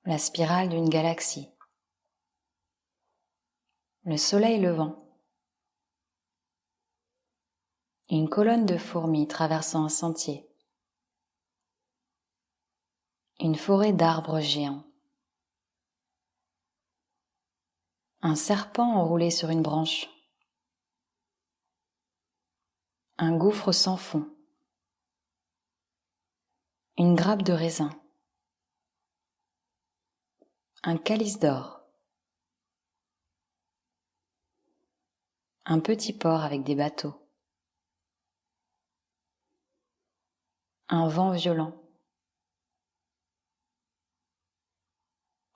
la 0.07 0.17
spirale 0.17 0.69
d'une 0.69 0.87
galaxie, 0.87 1.49
le 4.03 4.15
soleil 4.15 4.57
levant, 4.57 5.05
une 8.07 8.29
colonne 8.29 8.65
de 8.65 8.77
fourmis 8.77 9.27
traversant 9.27 9.83
un 9.83 9.89
sentier, 9.89 10.49
une 13.41 13.55
forêt 13.55 13.91
d'arbres 13.91 14.39
géants, 14.39 14.85
un 18.21 18.35
serpent 18.35 18.95
enroulé 18.95 19.29
sur 19.29 19.49
une 19.49 19.61
branche, 19.61 20.07
un 23.17 23.35
gouffre 23.35 23.73
sans 23.73 23.97
fond, 23.97 24.25
une 26.97 27.13
grappe 27.13 27.43
de 27.43 27.51
raisin, 27.51 27.89
un 30.89 30.97
calice 30.97 31.37
d'or, 31.37 31.81
un 35.65 35.81
petit 35.81 36.13
port 36.13 36.45
avec 36.45 36.63
des 36.63 36.75
bateaux, 36.75 37.13
un 40.87 41.09
vent 41.09 41.31
violent, 41.31 41.73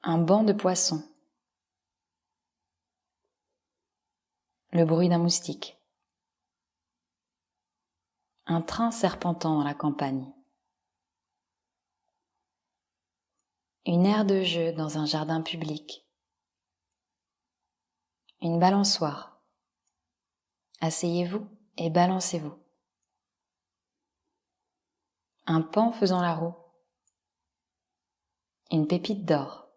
un 0.04 0.18
banc 0.18 0.44
de 0.44 0.52
poissons, 0.52 1.10
le 4.74 4.84
bruit 4.84 5.08
d'un 5.08 5.18
moustique, 5.18 5.78
un 8.48 8.62
train 8.62 8.92
serpentant 8.92 9.60
dans 9.60 9.64
la 9.64 9.76
campagne. 9.76 10.30
Une 13.86 14.06
aire 14.06 14.26
de 14.26 14.44
jeu 14.44 14.74
dans 14.74 15.00
un 15.00 15.08
jardin 15.08 15.42
public, 15.42 16.06
une 18.40 18.60
balançoire. 18.60 19.42
Asseyez-vous 20.82 21.48
et 21.78 21.90
balancez-vous. 21.90 22.54
Un 25.48 25.62
pan 25.62 25.92
faisant 25.92 26.22
la 26.22 26.36
roue, 26.36 26.54
une 28.70 28.86
pépite 28.88 29.26
d'or, 29.26 29.68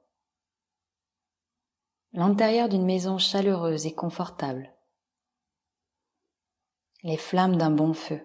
l'intérieur 2.13 2.69
d'une 2.69 2.85
maison 2.85 3.17
chaleureuse 3.17 3.87
et 3.87 3.95
confortable, 3.95 4.71
les 7.03 7.17
flammes 7.17 7.57
d'un 7.57 7.71
bon 7.71 7.95
feu, 7.95 8.21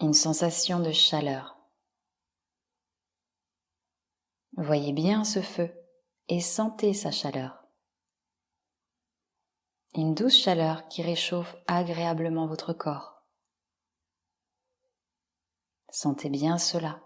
une 0.00 0.14
sensation 0.14 0.78
de 0.78 0.92
chaleur. 0.92 1.55
Voyez 4.56 4.94
bien 4.94 5.22
ce 5.24 5.42
feu 5.42 5.70
et 6.28 6.40
sentez 6.40 6.94
sa 6.94 7.10
chaleur. 7.10 7.62
Une 9.94 10.14
douce 10.14 10.36
chaleur 10.36 10.88
qui 10.88 11.02
réchauffe 11.02 11.56
agréablement 11.66 12.46
votre 12.46 12.72
corps. 12.72 13.22
Sentez 15.90 16.30
bien 16.30 16.56
cela. 16.56 17.02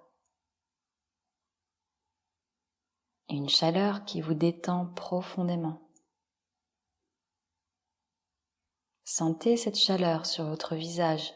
Une 3.28 3.48
chaleur 3.48 4.04
qui 4.04 4.20
vous 4.20 4.34
détend 4.34 4.86
profondément. 4.86 5.90
Sentez 9.02 9.56
cette 9.56 9.78
chaleur 9.78 10.24
sur 10.24 10.44
votre 10.44 10.76
visage 10.76 11.32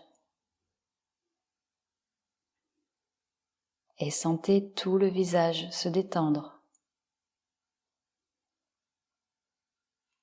et 3.99 4.11
sentez 4.11 4.73
tout 4.73 4.99
le 4.99 5.09
visage 5.09 5.71
se 5.71 5.89
détendre. 5.89 6.61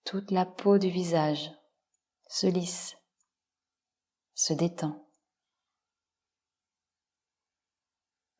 Toute 0.03 0.31
la 0.31 0.45
peau 0.45 0.77
du 0.77 0.89
visage 0.89 1.51
se 2.27 2.47
lisse, 2.47 2.97
se 4.33 4.53
détend. 4.53 5.07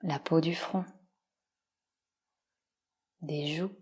La 0.01 0.19
peau 0.19 0.41
du 0.41 0.55
front, 0.55 0.85
des 3.21 3.55
joues, 3.55 3.75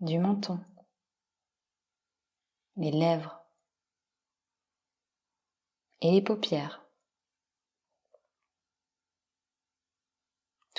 du 0.00 0.18
menton, 0.18 0.62
les 2.76 2.90
lèvres 2.90 3.42
et 6.02 6.12
les 6.12 6.22
paupières. 6.22 6.89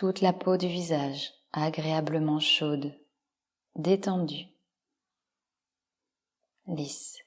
Toute 0.02 0.22
la 0.22 0.34
peau 0.34 0.58
du 0.58 0.68
visage 0.68 1.32
agréablement 1.54 2.40
chaude, 2.40 2.92
détendue, 3.76 4.48
lisse. 6.66 7.20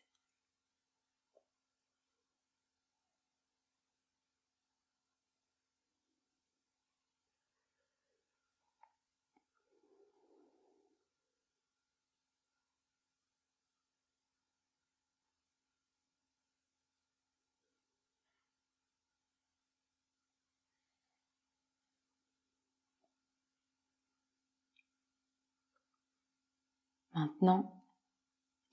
Maintenant, 27.15 27.85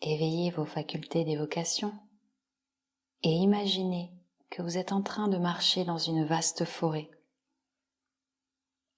éveillez 0.01 0.51
vos 0.51 0.65
facultés 0.65 1.23
d'évocation 1.23 1.93
et 3.23 3.29
imaginez 3.29 4.11
que 4.49 4.61
vous 4.61 4.77
êtes 4.77 4.91
en 4.91 5.01
train 5.01 5.27
de 5.27 5.37
marcher 5.37 5.85
dans 5.85 5.97
une 5.97 6.25
vaste 6.25 6.65
forêt, 6.65 7.09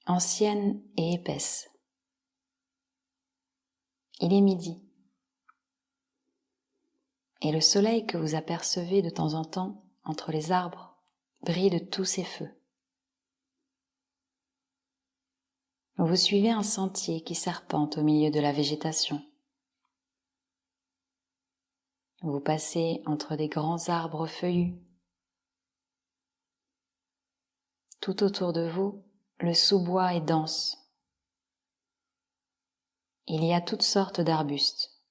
ancienne 0.06 0.82
et 0.98 1.14
épaisse. 1.14 1.70
Il 4.20 4.34
est 4.34 4.42
midi 4.42 4.82
et 7.42 7.52
le 7.52 7.62
soleil 7.62 8.06
que 8.06 8.18
vous 8.18 8.36
apercevez 8.36 9.02
de 9.02 9.10
temps 9.10 9.34
en 9.34 9.44
temps 9.44 9.84
entre 10.06 10.32
les 10.32 10.52
arbres 10.52 10.94
brille 11.44 11.70
de 11.70 11.80
tous 11.80 12.06
ses 12.06 12.24
feux. 12.24 12.50
Vous 15.98 16.16
suivez 16.16 16.50
un 16.50 16.64
sentier 16.64 17.22
qui 17.22 17.36
serpente 17.36 17.98
au 17.98 18.04
milieu 18.04 18.32
de 18.32 18.40
la 18.40 18.52
végétation. 18.52 19.22
Vous 22.24 22.40
passez 22.40 23.04
entre 23.06 23.36
des 23.36 23.50
grands 23.50 23.90
arbres 23.90 24.28
feuillus. 24.28 24.82
Tout 28.00 28.24
autour 28.24 28.54
de 28.54 28.66
vous, 28.66 29.04
le 29.40 29.54
sous-bois 29.54 30.14
est 30.14 30.22
dense. 30.22 30.78
Il 33.28 33.44
y 33.44 33.54
a 33.54 33.60
toutes 33.60 33.82
sortes 33.82 34.22
d'arbustes 34.22 35.04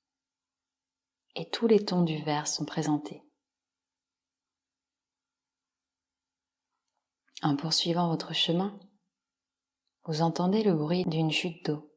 et 1.34 1.50
tous 1.50 1.66
les 1.66 1.84
tons 1.84 2.00
du 2.00 2.22
vert 2.22 2.48
sont 2.48 2.64
présentés. 2.64 3.22
En 7.42 7.56
poursuivant 7.56 8.08
votre 8.08 8.32
chemin, 8.32 8.80
vous 10.04 10.22
entendez 10.22 10.62
le 10.62 10.72
bruit 10.72 11.04
d'une 11.04 11.30
chute 11.30 11.66
d'eau. 11.66 11.94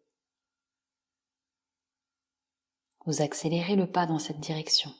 Vous 3.06 3.22
accélérez 3.22 3.78
le 3.78 3.90
pas 3.90 4.08
dans 4.08 4.20
cette 4.20 4.42
direction. 4.42 4.94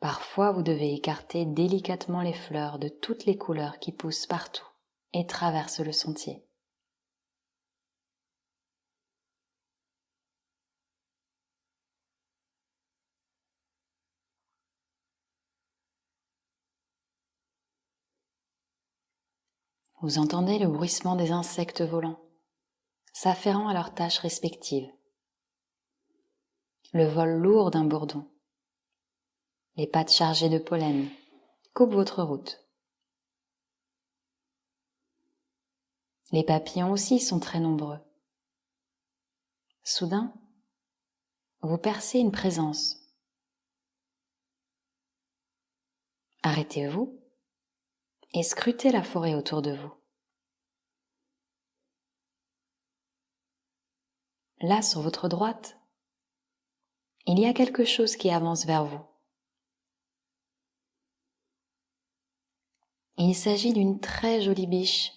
Parfois 0.00 0.52
vous 0.52 0.62
devez 0.62 0.92
écarter 0.92 1.46
délicatement 1.46 2.20
les 2.20 2.34
fleurs 2.34 2.78
de 2.78 2.88
toutes 2.88 3.24
les 3.24 3.38
couleurs 3.38 3.78
qui 3.78 3.92
poussent 3.92 4.26
partout 4.26 4.66
et 5.14 5.26
traversent 5.26 5.80
le 5.80 5.92
sentier. 5.92 6.42
Vous 20.02 20.18
entendez 20.18 20.58
le 20.58 20.68
bruissement 20.68 21.16
des 21.16 21.32
insectes 21.32 21.80
volants, 21.80 22.20
s'afférant 23.14 23.68
à 23.68 23.72
leurs 23.72 23.94
tâches 23.94 24.18
respectives. 24.18 24.90
Le 26.92 27.06
vol 27.06 27.38
lourd 27.38 27.70
d'un 27.70 27.84
bourdon 27.84 28.28
les 29.76 29.86
pattes 29.86 30.12
chargées 30.12 30.48
de 30.48 30.58
pollen, 30.58 31.08
coupent 31.74 31.92
votre 31.92 32.22
route. 32.22 32.66
Les 36.32 36.42
papillons 36.42 36.92
aussi 36.92 37.20
sont 37.20 37.38
très 37.38 37.60
nombreux. 37.60 38.00
Soudain, 39.82 40.34
vous 41.60 41.78
percez 41.78 42.18
une 42.18 42.32
présence. 42.32 42.96
Arrêtez-vous 46.42 47.20
et 48.32 48.42
scrutez 48.42 48.90
la 48.90 49.02
forêt 49.02 49.34
autour 49.34 49.62
de 49.62 49.72
vous. 49.72 49.92
Là, 54.60 54.80
sur 54.80 55.02
votre 55.02 55.28
droite, 55.28 55.78
il 57.26 57.38
y 57.38 57.46
a 57.46 57.52
quelque 57.52 57.84
chose 57.84 58.16
qui 58.16 58.30
avance 58.30 58.64
vers 58.64 58.84
vous. 58.84 59.15
Il 63.18 63.34
s'agit 63.34 63.72
d'une 63.72 63.98
très 63.98 64.42
jolie 64.42 64.66
biche 64.66 65.12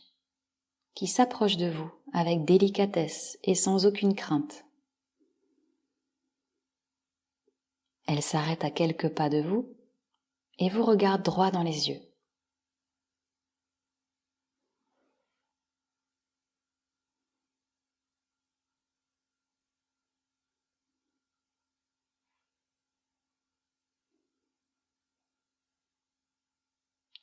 qui 0.95 1.07
s'approche 1.07 1.57
de 1.57 1.69
vous 1.69 1.91
avec 2.13 2.45
délicatesse 2.45 3.37
et 3.43 3.55
sans 3.55 3.85
aucune 3.85 4.15
crainte. 4.15 4.65
Elle 8.07 8.21
s'arrête 8.21 8.63
à 8.63 8.71
quelques 8.71 9.09
pas 9.09 9.29
de 9.29 9.41
vous 9.41 9.75
et 10.59 10.69
vous 10.69 10.83
regarde 10.83 11.23
droit 11.23 11.51
dans 11.51 11.61
les 11.61 11.89
yeux. 11.89 12.08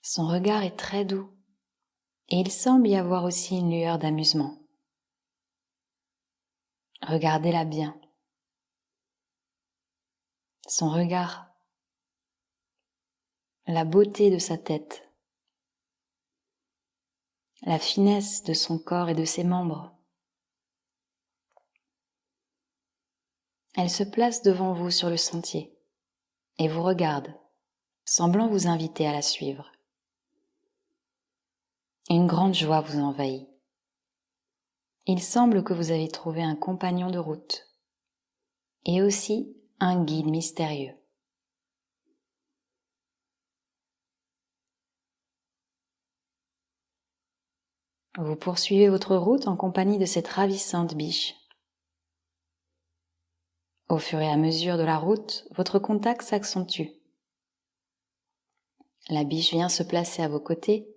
Son 0.09 0.29
regard 0.29 0.63
est 0.63 0.77
très 0.77 1.05
doux 1.05 1.29
et 2.29 2.37
il 2.37 2.53
semble 2.53 2.87
y 2.87 2.95
avoir 2.95 3.25
aussi 3.25 3.59
une 3.59 3.73
lueur 3.73 3.99
d'amusement. 3.99 4.57
Regardez-la 7.03 7.65
bien. 7.65 8.01
Son 10.69 10.91
regard, 10.91 11.51
la 13.67 13.85
beauté 13.85 14.31
de 14.31 14.39
sa 14.39 14.57
tête 14.57 15.03
la 17.63 17.81
finesse 17.81 18.45
de 18.45 18.55
son 18.55 18.79
corps 18.79 19.09
et 19.09 19.15
de 19.17 19.25
ses 19.25 19.43
membres. 19.43 19.93
Elle 23.75 23.91
se 23.91 24.05
place 24.05 24.43
devant 24.43 24.73
vous 24.73 24.93
sur 24.93 25.11
le 25.11 25.17
sentier 25.17 25.77
et 26.59 26.69
vous 26.69 26.85
regarde, 26.85 27.35
semblant 28.05 28.47
vous 28.47 28.69
inviter 28.69 29.05
à 29.09 29.13
la 29.13 29.23
suivre. 29.23 29.73
Une 32.09 32.29
grande 32.29 32.55
joie 32.55 32.83
vous 32.83 33.01
envahit. 33.01 33.49
Il 35.07 35.21
semble 35.21 35.65
que 35.65 35.75
vous 35.75 35.91
avez 35.91 36.07
trouvé 36.07 36.41
un 36.41 36.55
compagnon 36.55 37.11
de 37.11 37.19
route 37.19 37.67
et 38.85 39.03
aussi 39.03 39.57
un 39.81 40.05
guide 40.05 40.27
mystérieux. 40.27 40.95
Vous 48.17 48.37
poursuivez 48.37 48.89
votre 48.89 49.17
route 49.17 49.49
en 49.49 49.57
compagnie 49.57 49.99
de 49.99 50.07
cette 50.07 50.29
ravissante 50.29 50.95
biche. 50.95 51.35
Au 53.89 53.99
fur 53.99 54.21
et 54.21 54.31
à 54.31 54.37
mesure 54.37 54.79
de 54.79 54.85
la 54.85 54.97
route, 54.97 55.49
votre 55.57 55.81
contact 55.81 56.23
s'accentue. 56.23 56.89
La 59.09 59.25
biche 59.25 59.51
vient 59.51 59.69
se 59.69 59.83
placer 59.83 60.23
à 60.23 60.29
vos 60.29 60.41
côtés 60.41 60.96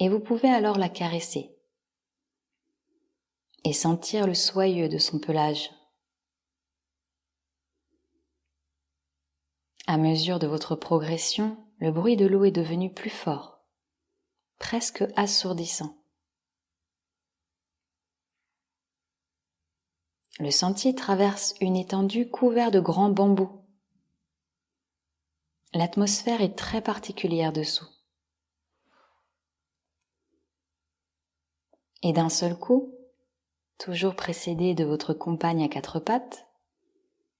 et 0.00 0.08
vous 0.08 0.18
pouvez 0.18 0.48
alors 0.48 0.78
la 0.78 0.88
caresser 0.88 1.54
et 3.64 3.74
sentir 3.74 4.26
le 4.26 4.34
soyeux 4.34 4.88
de 4.88 4.96
son 4.96 5.18
pelage. 5.18 5.70
À 9.86 9.98
mesure 9.98 10.38
de 10.38 10.46
votre 10.46 10.74
progression, 10.74 11.58
le 11.78 11.92
bruit 11.92 12.16
de 12.16 12.26
l'eau 12.26 12.44
est 12.44 12.50
devenu 12.50 12.92
plus 12.92 13.10
fort, 13.10 13.60
presque 14.58 15.04
assourdissant. 15.16 15.96
Le 20.38 20.50
sentier 20.50 20.94
traverse 20.94 21.54
une 21.60 21.76
étendue 21.76 22.30
couverte 22.30 22.72
de 22.72 22.80
grands 22.80 23.10
bambous. 23.10 23.66
L'atmosphère 25.74 26.40
est 26.40 26.56
très 26.56 26.80
particulière 26.80 27.52
dessous. 27.52 27.86
Et 32.02 32.12
d'un 32.12 32.28
seul 32.28 32.56
coup, 32.56 32.94
toujours 33.78 34.16
précédé 34.16 34.74
de 34.74 34.84
votre 34.84 35.12
compagne 35.12 35.62
à 35.62 35.68
quatre 35.68 36.00
pattes, 36.00 36.46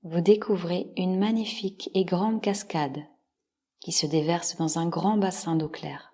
vous 0.03 0.21
découvrez 0.21 0.93
une 0.97 1.19
magnifique 1.19 1.91
et 1.95 2.05
grande 2.05 2.41
cascade 2.41 3.05
qui 3.81 3.93
se 3.93 4.07
déverse 4.07 4.57
dans 4.57 4.79
un 4.79 4.89
grand 4.89 5.17
bassin 5.17 5.57
d'eau 5.57 5.69
claire. 5.69 6.13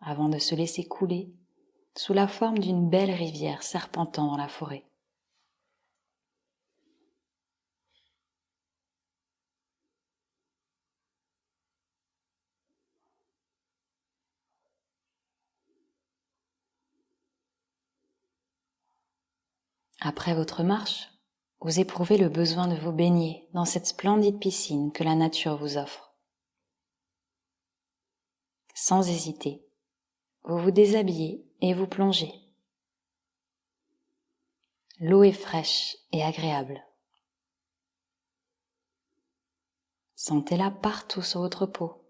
Avant 0.00 0.28
de 0.28 0.38
se 0.38 0.54
laisser 0.54 0.84
couler 0.84 1.30
sous 1.96 2.12
la 2.12 2.28
forme 2.28 2.58
d'une 2.58 2.88
belle 2.88 3.10
rivière 3.10 3.62
serpentant 3.62 4.26
dans 4.26 4.36
la 4.36 4.48
forêt. 4.48 4.84
Après 20.00 20.34
votre 20.34 20.62
marche, 20.62 21.10
vous 21.60 21.78
éprouvez 21.78 22.16
le 22.16 22.30
besoin 22.30 22.66
de 22.66 22.74
vous 22.74 22.90
baigner 22.92 23.46
dans 23.52 23.66
cette 23.66 23.86
splendide 23.86 24.38
piscine 24.38 24.92
que 24.92 25.04
la 25.04 25.14
nature 25.14 25.58
vous 25.58 25.76
offre. 25.76 26.14
Sans 28.74 29.06
hésiter, 29.10 29.62
vous 30.44 30.58
vous 30.58 30.70
déshabillez 30.70 31.46
et 31.60 31.74
vous 31.74 31.86
plongez. 31.86 32.32
L'eau 35.00 35.22
est 35.22 35.32
fraîche 35.32 35.98
et 36.12 36.22
agréable. 36.22 36.82
Sentez-la 40.14 40.70
partout 40.70 41.22
sur 41.22 41.40
votre 41.40 41.66
peau. 41.66 42.06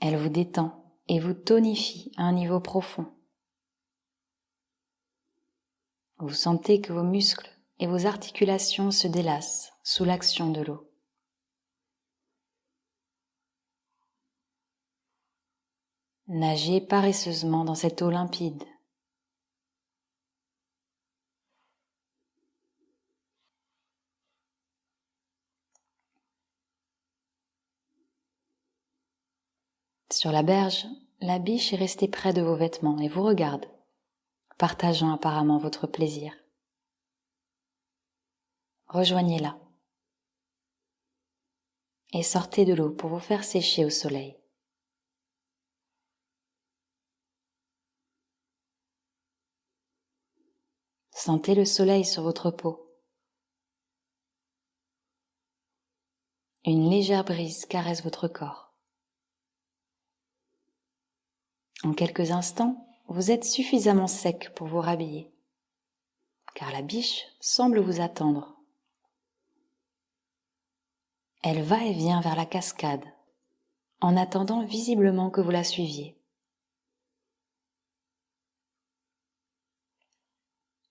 Elle 0.00 0.16
vous 0.16 0.28
détend 0.28 0.96
et 1.06 1.20
vous 1.20 1.34
tonifie 1.34 2.12
à 2.16 2.22
un 2.24 2.32
niveau 2.32 2.58
profond. 2.58 3.12
Vous 6.20 6.34
sentez 6.34 6.80
que 6.80 6.92
vos 6.92 7.04
muscles 7.04 7.48
et 7.78 7.86
vos 7.86 8.06
articulations 8.06 8.90
se 8.90 9.06
délassent 9.06 9.72
sous 9.84 10.04
l'action 10.04 10.50
de 10.50 10.62
l'eau. 10.62 10.90
Nagez 16.26 16.80
paresseusement 16.80 17.64
dans 17.64 17.76
cette 17.76 18.02
eau 18.02 18.10
limpide. 18.10 18.64
Sur 30.10 30.32
la 30.32 30.42
berge, 30.42 30.84
la 31.20 31.38
biche 31.38 31.72
est 31.72 31.76
restée 31.76 32.08
près 32.08 32.32
de 32.32 32.42
vos 32.42 32.56
vêtements 32.56 32.98
et 32.98 33.08
vous 33.08 33.22
regarde, 33.22 33.66
partageant 34.58 35.12
apparemment 35.12 35.58
votre 35.58 35.86
plaisir. 35.86 36.34
Rejoignez-la 38.88 39.58
et 42.12 42.22
sortez 42.22 42.64
de 42.64 42.74
l'eau 42.74 42.90
pour 42.90 43.10
vous 43.10 43.20
faire 43.20 43.44
sécher 43.44 43.84
au 43.84 43.90
soleil. 43.90 44.36
Sentez 51.12 51.54
le 51.54 51.64
soleil 51.64 52.04
sur 52.04 52.22
votre 52.22 52.50
peau. 52.50 52.96
Une 56.64 56.90
légère 56.90 57.24
brise 57.24 57.66
caresse 57.66 58.02
votre 58.02 58.28
corps. 58.28 58.74
En 61.84 61.92
quelques 61.92 62.30
instants, 62.30 62.87
vous 63.08 63.30
êtes 63.30 63.44
suffisamment 63.44 64.06
sec 64.06 64.54
pour 64.54 64.66
vous 64.66 64.80
rhabiller, 64.80 65.32
car 66.54 66.70
la 66.70 66.82
biche 66.82 67.24
semble 67.40 67.80
vous 67.80 68.02
attendre. 68.02 68.54
Elle 71.42 71.62
va 71.62 71.82
et 71.84 71.94
vient 71.94 72.20
vers 72.20 72.36
la 72.36 72.44
cascade, 72.44 73.04
en 74.00 74.14
attendant 74.16 74.62
visiblement 74.62 75.30
que 75.30 75.40
vous 75.40 75.50
la 75.50 75.64
suiviez. 75.64 76.20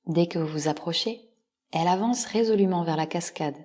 Dès 0.07 0.27
que 0.27 0.39
vous 0.39 0.47
vous 0.47 0.67
approchez, 0.67 1.29
elle 1.71 1.87
avance 1.87 2.25
résolument 2.25 2.83
vers 2.83 2.97
la 2.97 3.05
cascade. 3.05 3.57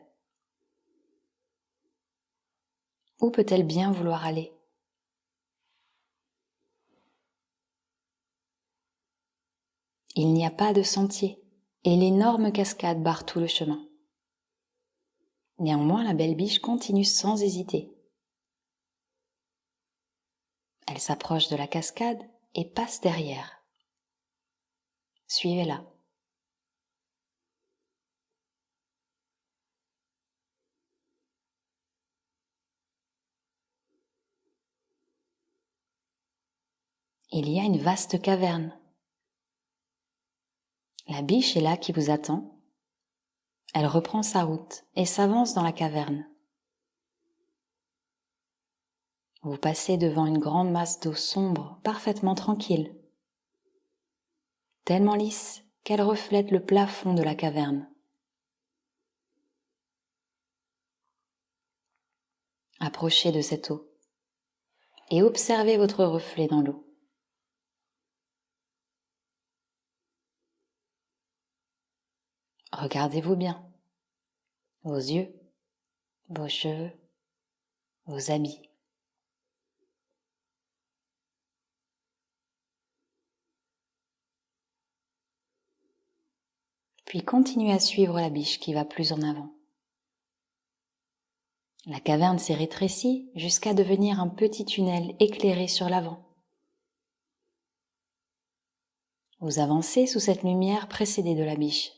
Où 3.20 3.30
peut-elle 3.30 3.64
bien 3.64 3.92
vouloir 3.92 4.26
aller? 4.26 4.52
Il 10.14 10.32
n'y 10.32 10.44
a 10.46 10.50
pas 10.50 10.72
de 10.72 10.82
sentier 10.82 11.42
et 11.84 11.96
l'énorme 11.96 12.52
cascade 12.52 13.02
barre 13.02 13.24
tout 13.24 13.40
le 13.40 13.46
chemin. 13.46 13.86
Néanmoins, 15.58 16.04
la 16.04 16.14
belle 16.14 16.34
biche 16.34 16.58
continue 16.58 17.04
sans 17.04 17.42
hésiter. 17.42 17.92
Elle 20.86 20.98
s'approche 20.98 21.48
de 21.48 21.56
la 21.56 21.66
cascade 21.66 22.22
et 22.54 22.64
passe 22.64 23.00
derrière. 23.00 23.64
Suivez-la. 25.28 25.82
il 37.32 37.48
y 37.48 37.58
a 37.58 37.62
une 37.62 37.78
vaste 37.78 38.20
caverne. 38.20 38.72
La 41.12 41.20
biche 41.20 41.58
est 41.58 41.60
là 41.60 41.76
qui 41.76 41.92
vous 41.92 42.08
attend. 42.08 42.58
Elle 43.74 43.84
reprend 43.84 44.22
sa 44.22 44.44
route 44.44 44.86
et 44.96 45.04
s'avance 45.04 45.52
dans 45.52 45.62
la 45.62 45.72
caverne. 45.72 46.26
Vous 49.42 49.58
passez 49.58 49.98
devant 49.98 50.24
une 50.24 50.38
grande 50.38 50.70
masse 50.70 51.00
d'eau 51.00 51.12
sombre, 51.12 51.78
parfaitement 51.84 52.34
tranquille, 52.34 52.96
tellement 54.86 55.14
lisse 55.14 55.66
qu'elle 55.84 56.00
reflète 56.00 56.50
le 56.50 56.64
plafond 56.64 57.12
de 57.12 57.22
la 57.22 57.34
caverne. 57.34 57.86
Approchez 62.80 63.32
de 63.32 63.42
cette 63.42 63.70
eau 63.70 63.86
et 65.10 65.22
observez 65.22 65.76
votre 65.76 66.06
reflet 66.06 66.46
dans 66.46 66.62
l'eau. 66.62 66.91
Regardez-vous 72.72 73.36
bien. 73.36 73.64
Vos 74.82 74.96
yeux, 74.96 75.32
vos 76.28 76.48
cheveux, 76.48 76.90
vos 78.06 78.30
habits. 78.30 78.68
Puis 87.04 87.22
continuez 87.22 87.72
à 87.72 87.78
suivre 87.78 88.18
la 88.18 88.30
biche 88.30 88.58
qui 88.58 88.72
va 88.72 88.86
plus 88.86 89.12
en 89.12 89.20
avant. 89.20 89.52
La 91.84 92.00
caverne 92.00 92.38
s'est 92.38 92.54
rétrécie 92.54 93.30
jusqu'à 93.34 93.74
devenir 93.74 94.18
un 94.18 94.28
petit 94.28 94.64
tunnel 94.64 95.14
éclairé 95.20 95.68
sur 95.68 95.90
l'avant. 95.90 96.24
Vous 99.40 99.58
avancez 99.58 100.06
sous 100.06 100.20
cette 100.20 100.42
lumière 100.42 100.88
précédée 100.88 101.34
de 101.34 101.42
la 101.42 101.56
biche. 101.56 101.92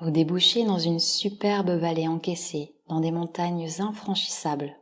Vous 0.00 0.12
débouchez 0.12 0.64
dans 0.64 0.78
une 0.78 1.00
superbe 1.00 1.70
vallée 1.70 2.06
encaissée 2.06 2.76
dans 2.86 3.00
des 3.00 3.10
montagnes 3.10 3.68
infranchissables. 3.80 4.76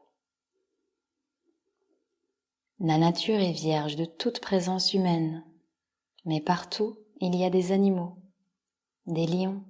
La 2.80 2.98
nature 2.98 3.40
est 3.40 3.52
vierge 3.52 3.96
de 3.96 4.04
toute 4.04 4.40
présence 4.40 4.92
humaine, 4.92 5.42
mais 6.26 6.42
partout 6.42 6.98
il 7.18 7.34
y 7.34 7.46
a 7.46 7.50
des 7.50 7.72
animaux, 7.72 8.18
des 9.06 9.26
lions, 9.26 9.64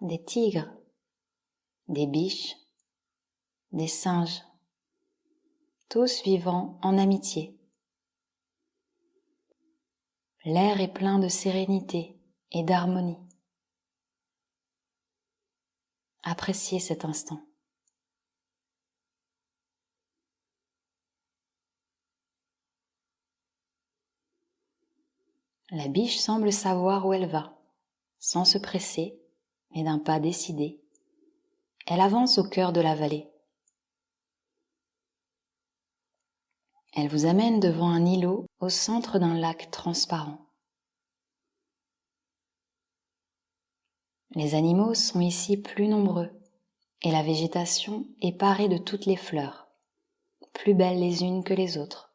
des 0.00 0.20
tigres, 0.20 0.68
des 1.86 2.08
biches, 2.08 2.56
des 3.70 3.86
singes, 3.86 4.42
tous 5.88 6.24
vivant 6.24 6.76
en 6.82 6.98
amitié. 6.98 7.56
L'air 10.44 10.80
est 10.80 10.92
plein 10.92 11.20
de 11.20 11.28
sérénité 11.28 12.18
et 12.50 12.64
d'harmonie. 12.64 13.29
Appréciez 16.22 16.80
cet 16.80 17.04
instant. 17.04 17.40
La 25.70 25.86
biche 25.86 26.18
semble 26.18 26.52
savoir 26.52 27.06
où 27.06 27.12
elle 27.12 27.28
va, 27.28 27.56
sans 28.18 28.44
se 28.44 28.58
presser, 28.58 29.22
mais 29.70 29.84
d'un 29.84 30.00
pas 30.00 30.18
décidé. 30.18 30.80
Elle 31.86 32.00
avance 32.00 32.38
au 32.38 32.48
cœur 32.48 32.72
de 32.72 32.80
la 32.80 32.96
vallée. 32.96 33.28
Elle 36.92 37.08
vous 37.08 37.24
amène 37.24 37.60
devant 37.60 37.88
un 37.88 38.04
îlot 38.04 38.46
au 38.58 38.68
centre 38.68 39.20
d'un 39.20 39.34
lac 39.34 39.70
transparent. 39.70 40.49
Les 44.32 44.54
animaux 44.54 44.94
sont 44.94 45.20
ici 45.20 45.56
plus 45.56 45.88
nombreux 45.88 46.30
et 47.02 47.10
la 47.10 47.22
végétation 47.22 48.06
est 48.20 48.32
parée 48.32 48.68
de 48.68 48.78
toutes 48.78 49.06
les 49.06 49.16
fleurs, 49.16 49.68
plus 50.52 50.74
belles 50.74 51.00
les 51.00 51.22
unes 51.22 51.42
que 51.42 51.54
les 51.54 51.78
autres. 51.78 52.12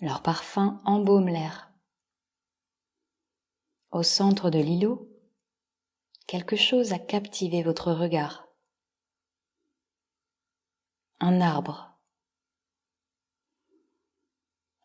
Leur 0.00 0.22
parfum 0.22 0.80
embaume 0.84 1.28
l'air. 1.28 1.70
Au 3.92 4.02
centre 4.02 4.50
de 4.50 4.58
l'îlot, 4.58 5.08
quelque 6.26 6.56
chose 6.56 6.92
a 6.92 6.98
captivé 6.98 7.62
votre 7.62 7.92
regard 7.92 8.44
un 11.26 11.40
arbre. 11.40 11.96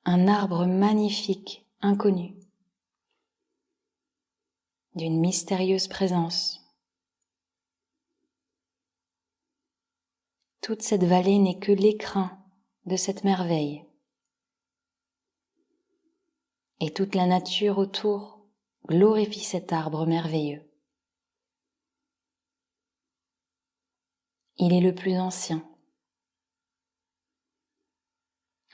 Un 0.06 0.30
arbre 0.30 0.66
magnifique, 0.66 1.66
inconnu, 1.82 2.39
d'une 5.00 5.20
mystérieuse 5.20 5.88
présence. 5.88 6.62
Toute 10.62 10.82
cette 10.82 11.04
vallée 11.04 11.40
n'est 11.40 11.58
que 11.58 11.72
l'écrin 11.72 12.38
de 12.86 12.96
cette 12.96 13.24
merveille. 13.24 13.86
Et 16.82 16.92
toute 16.92 17.16
la 17.16 17.26
nature 17.26 17.78
autour 17.78 18.46
glorifie 18.88 19.40
cet 19.40 19.74
arbre 19.74 20.06
merveilleux. 20.06 20.70
Il 24.58 24.74
est 24.74 24.82
le 24.82 24.94
plus 24.94 25.18
ancien. 25.18 25.66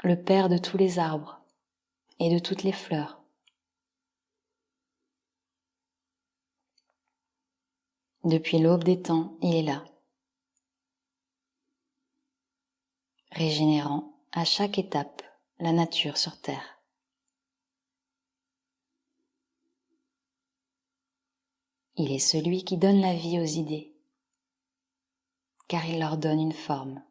le 0.05 0.21
Père 0.21 0.49
de 0.49 0.59
tous 0.59 0.77
les 0.77 0.99
arbres 0.99 1.41
et 2.19 2.31
de 2.31 2.37
toutes 2.37 2.61
les 2.61 2.71
fleurs. 2.71 3.24
Depuis 8.25 8.57
l'aube 8.57 8.83
des 8.83 9.03
temps, 9.03 9.37
il 9.43 9.53
est 9.53 9.61
là, 9.61 9.85
régénérant 13.29 14.19
à 14.31 14.43
chaque 14.45 14.79
étape 14.79 15.21
la 15.59 15.71
nature 15.71 16.17
sur 16.17 16.41
Terre. 16.41 16.81
Il 21.97 22.11
est 22.11 22.17
celui 22.17 22.63
qui 22.63 22.77
donne 22.77 22.99
la 22.99 23.13
vie 23.13 23.39
aux 23.39 23.43
idées, 23.43 23.93
car 25.67 25.85
il 25.85 25.99
leur 25.99 26.17
donne 26.17 26.39
une 26.39 26.51
forme. 26.51 27.03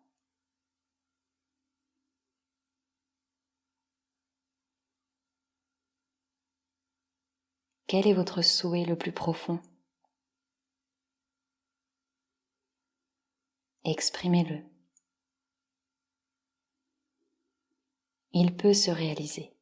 Quel 7.86 8.08
est 8.08 8.14
votre 8.14 8.42
souhait 8.42 8.84
le 8.84 8.98
plus 8.98 9.12
profond? 9.12 9.60
Exprimez-le. 13.86 14.62
Il 18.32 18.56
peut 18.56 18.72
se 18.72 18.90
réaliser. 18.90 19.53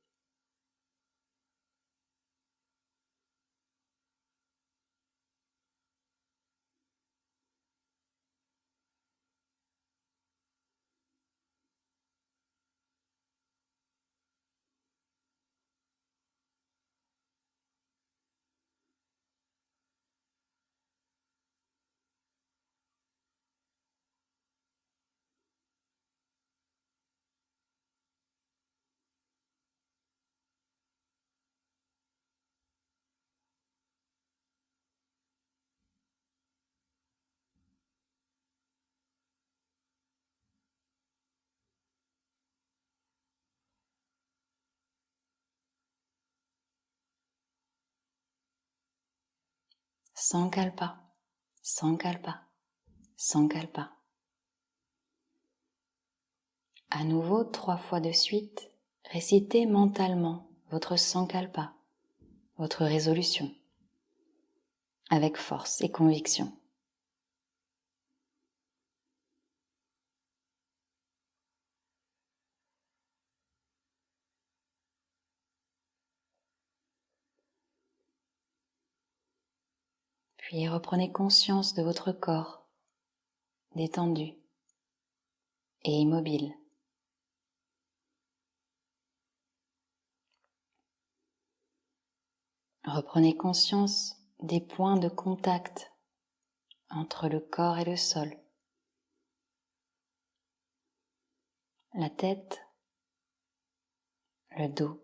Sankalpa, 50.25 51.01
Sankalpa, 51.63 52.43
Sankalpa. 53.17 53.91
À 56.91 57.03
nouveau, 57.03 57.43
trois 57.43 57.77
fois 57.77 57.99
de 57.99 58.13
suite, 58.13 58.71
récitez 59.11 59.67
mentalement 59.67 60.49
votre 60.71 60.97
Sankalpa, 60.97 61.73
votre 62.57 62.85
résolution, 62.85 63.53
avec 65.11 65.37
force 65.37 65.81
et 65.81 65.91
conviction. 65.91 66.53
Puis 80.53 80.69
reprenez 80.69 81.11
conscience 81.11 81.73
de 81.73 81.83
votre 81.83 82.13
corps 82.13 82.69
détendu 83.75 84.35
et 85.83 85.93
immobile. 85.93 86.55
Reprenez 92.85 93.35
conscience 93.35 94.23
des 94.41 94.61
points 94.61 94.99
de 94.99 95.09
contact 95.09 95.91
entre 96.91 97.29
le 97.29 97.41
corps 97.41 97.79
et 97.79 97.87
le 97.87 97.97
sol. 97.97 98.37
La 101.95 102.11
tête, 102.11 102.61
le 104.51 104.69
dos, 104.69 105.03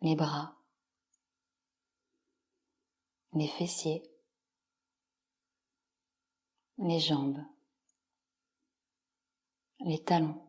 les 0.00 0.14
bras, 0.14 0.59
les 3.32 3.48
fessiers, 3.48 4.02
les 6.78 7.00
jambes, 7.00 7.44
les 9.80 10.02
talons. 10.02 10.40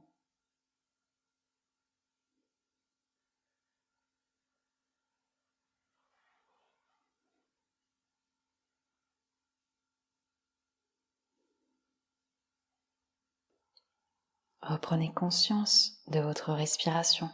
Reprenez 14.62 15.12
conscience 15.14 16.02
de 16.08 16.20
votre 16.20 16.54
respiration. 16.54 17.30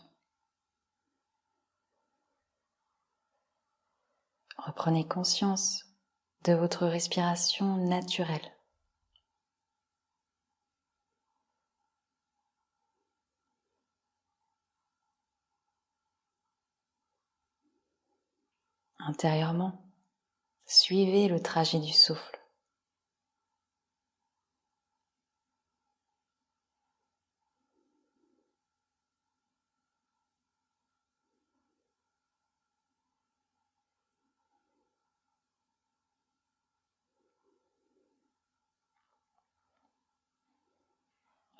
Reprenez 4.58 5.08
conscience 5.08 5.86
de 6.44 6.54
votre 6.54 6.86
respiration 6.88 7.78
naturelle. 7.78 8.54
Intérieurement, 19.00 19.90
suivez 20.66 21.30
le 21.30 21.42
trajet 21.42 21.80
du 21.80 21.94
souffle. 21.94 22.37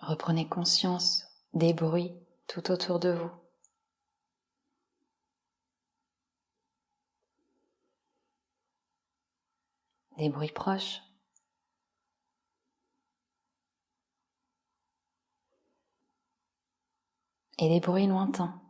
Reprenez 0.08 0.48
conscience 0.48 1.28
des 1.54 1.74
bruits 1.74 2.14
tout 2.48 2.72
autour 2.72 2.98
de 2.98 3.10
vous. 3.10 3.30
Des 10.18 10.30
bruits 10.30 10.54
proches. 10.54 11.02
Et 17.60 17.68
des 17.68 17.82
bruits 17.82 18.08
lointains. 18.08 18.62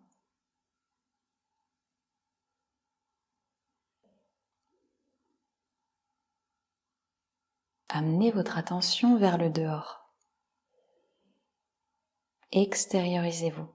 Amenez 7.89 8.31
votre 8.31 8.57
attention 8.57 9.19
vers 9.19 9.37
le 9.37 9.51
dehors. 9.51 10.06
Extériorisez-vous. 12.51 13.67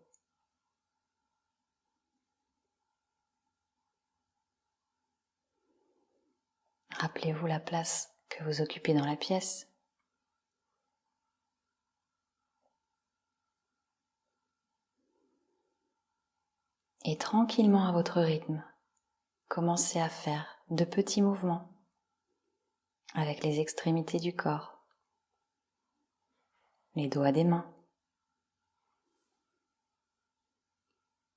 Rappelez-vous 6.97 7.47
la 7.47 7.61
place 7.61 8.15
que 8.31 8.43
vous 8.45 8.63
occupez 8.63 8.95
dans 8.95 9.05
la 9.05 9.17
pièce. 9.17 9.69
Et 17.05 17.19
tranquillement 17.19 17.87
à 17.87 17.93
votre 17.93 18.21
rythme, 18.21 18.65
commencez 19.49 20.01
à 20.01 20.09
faire 20.09 20.47
de 20.71 20.85
petits 20.85 21.21
mouvements 21.21 21.69
avec 23.15 23.43
les 23.43 23.61
extrémités 23.61 24.19
du 24.19 24.35
corps, 24.35 24.79
les 26.95 27.09
doigts 27.09 27.33
des 27.33 27.45
mains. 27.45 27.69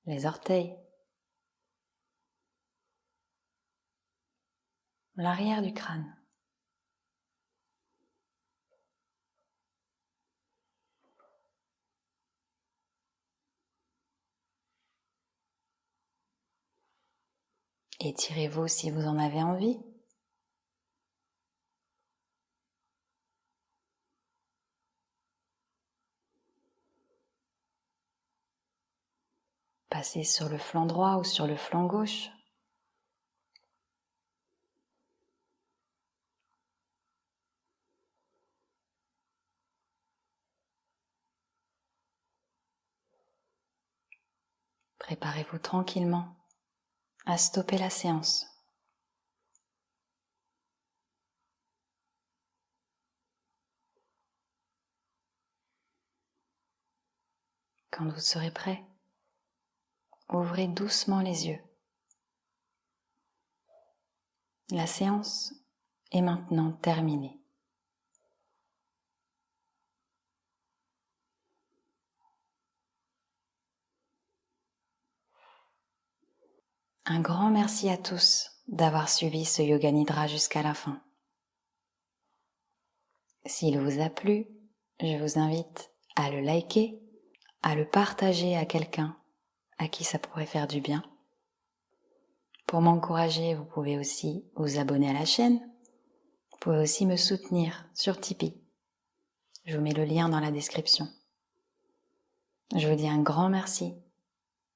Les 0.06 0.24
orteils, 0.26 0.76
l'arrière 5.16 5.62
du 5.62 5.72
crâne. 5.72 6.16
Étirez-vous 18.00 18.68
si 18.68 18.90
vous 18.90 19.06
en 19.06 19.18
avez 19.18 19.42
envie. 19.42 19.80
Passez 29.98 30.24
sur 30.24 30.50
le 30.50 30.58
flanc 30.58 30.84
droit 30.84 31.16
ou 31.16 31.24
sur 31.24 31.46
le 31.46 31.56
flanc 31.56 31.86
gauche. 31.86 32.28
Préparez-vous 44.98 45.58
tranquillement 45.60 46.36
à 47.24 47.38
stopper 47.38 47.78
la 47.78 47.88
séance. 47.88 48.44
Quand 57.90 58.06
vous 58.06 58.20
serez 58.20 58.50
prêt, 58.50 58.84
ouvrez 60.28 60.66
doucement 60.66 61.20
les 61.20 61.46
yeux. 61.48 61.60
La 64.70 64.86
séance 64.86 65.54
est 66.10 66.22
maintenant 66.22 66.72
terminée. 66.72 67.40
Un 77.08 77.20
grand 77.20 77.50
merci 77.50 77.88
à 77.88 77.96
tous 77.96 78.50
d'avoir 78.66 79.08
suivi 79.08 79.44
ce 79.44 79.62
Yoga 79.62 79.92
Nidra 79.92 80.26
jusqu'à 80.26 80.62
la 80.62 80.74
fin. 80.74 81.00
S'il 83.44 83.78
vous 83.78 84.00
a 84.00 84.10
plu, 84.10 84.48
je 84.98 85.16
vous 85.22 85.38
invite 85.38 85.92
à 86.16 86.30
le 86.30 86.40
liker, 86.40 87.00
à 87.62 87.76
le 87.76 87.88
partager 87.88 88.56
à 88.56 88.64
quelqu'un 88.66 89.16
à 89.78 89.88
qui 89.88 90.04
ça 90.04 90.18
pourrait 90.18 90.46
faire 90.46 90.66
du 90.66 90.80
bien. 90.80 91.02
Pour 92.66 92.80
m'encourager, 92.80 93.54
vous 93.54 93.64
pouvez 93.64 93.98
aussi 93.98 94.44
vous 94.56 94.78
abonner 94.78 95.08
à 95.08 95.12
la 95.12 95.24
chaîne. 95.24 95.60
Vous 96.50 96.58
pouvez 96.60 96.78
aussi 96.78 97.06
me 97.06 97.16
soutenir 97.16 97.88
sur 97.94 98.20
Tipeee. 98.20 98.60
Je 99.64 99.76
vous 99.76 99.82
mets 99.82 99.92
le 99.92 100.04
lien 100.04 100.28
dans 100.28 100.40
la 100.40 100.50
description. 100.50 101.08
Je 102.74 102.88
vous 102.88 102.96
dis 102.96 103.08
un 103.08 103.22
grand 103.22 103.48
merci 103.48 103.94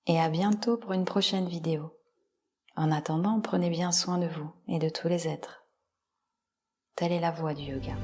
et 0.07 0.21
à 0.21 0.29
bientôt 0.29 0.77
pour 0.77 0.93
une 0.93 1.05
prochaine 1.05 1.49
vidéo. 1.49 1.93
En 2.77 2.93
attendant, 2.93 3.41
prenez 3.41 3.71
bien 3.71 3.93
soin 3.93 4.19
de 4.19 4.29
vous 4.29 4.51
et 4.69 4.79
de 4.79 4.89
tous 4.89 5.09
les 5.09 5.27
êtres. 5.27 5.65
Telle 6.95 7.13
est 7.13 7.21
la 7.21 7.33
voie 7.33 7.55
du 7.55 7.63
yoga. 7.63 7.95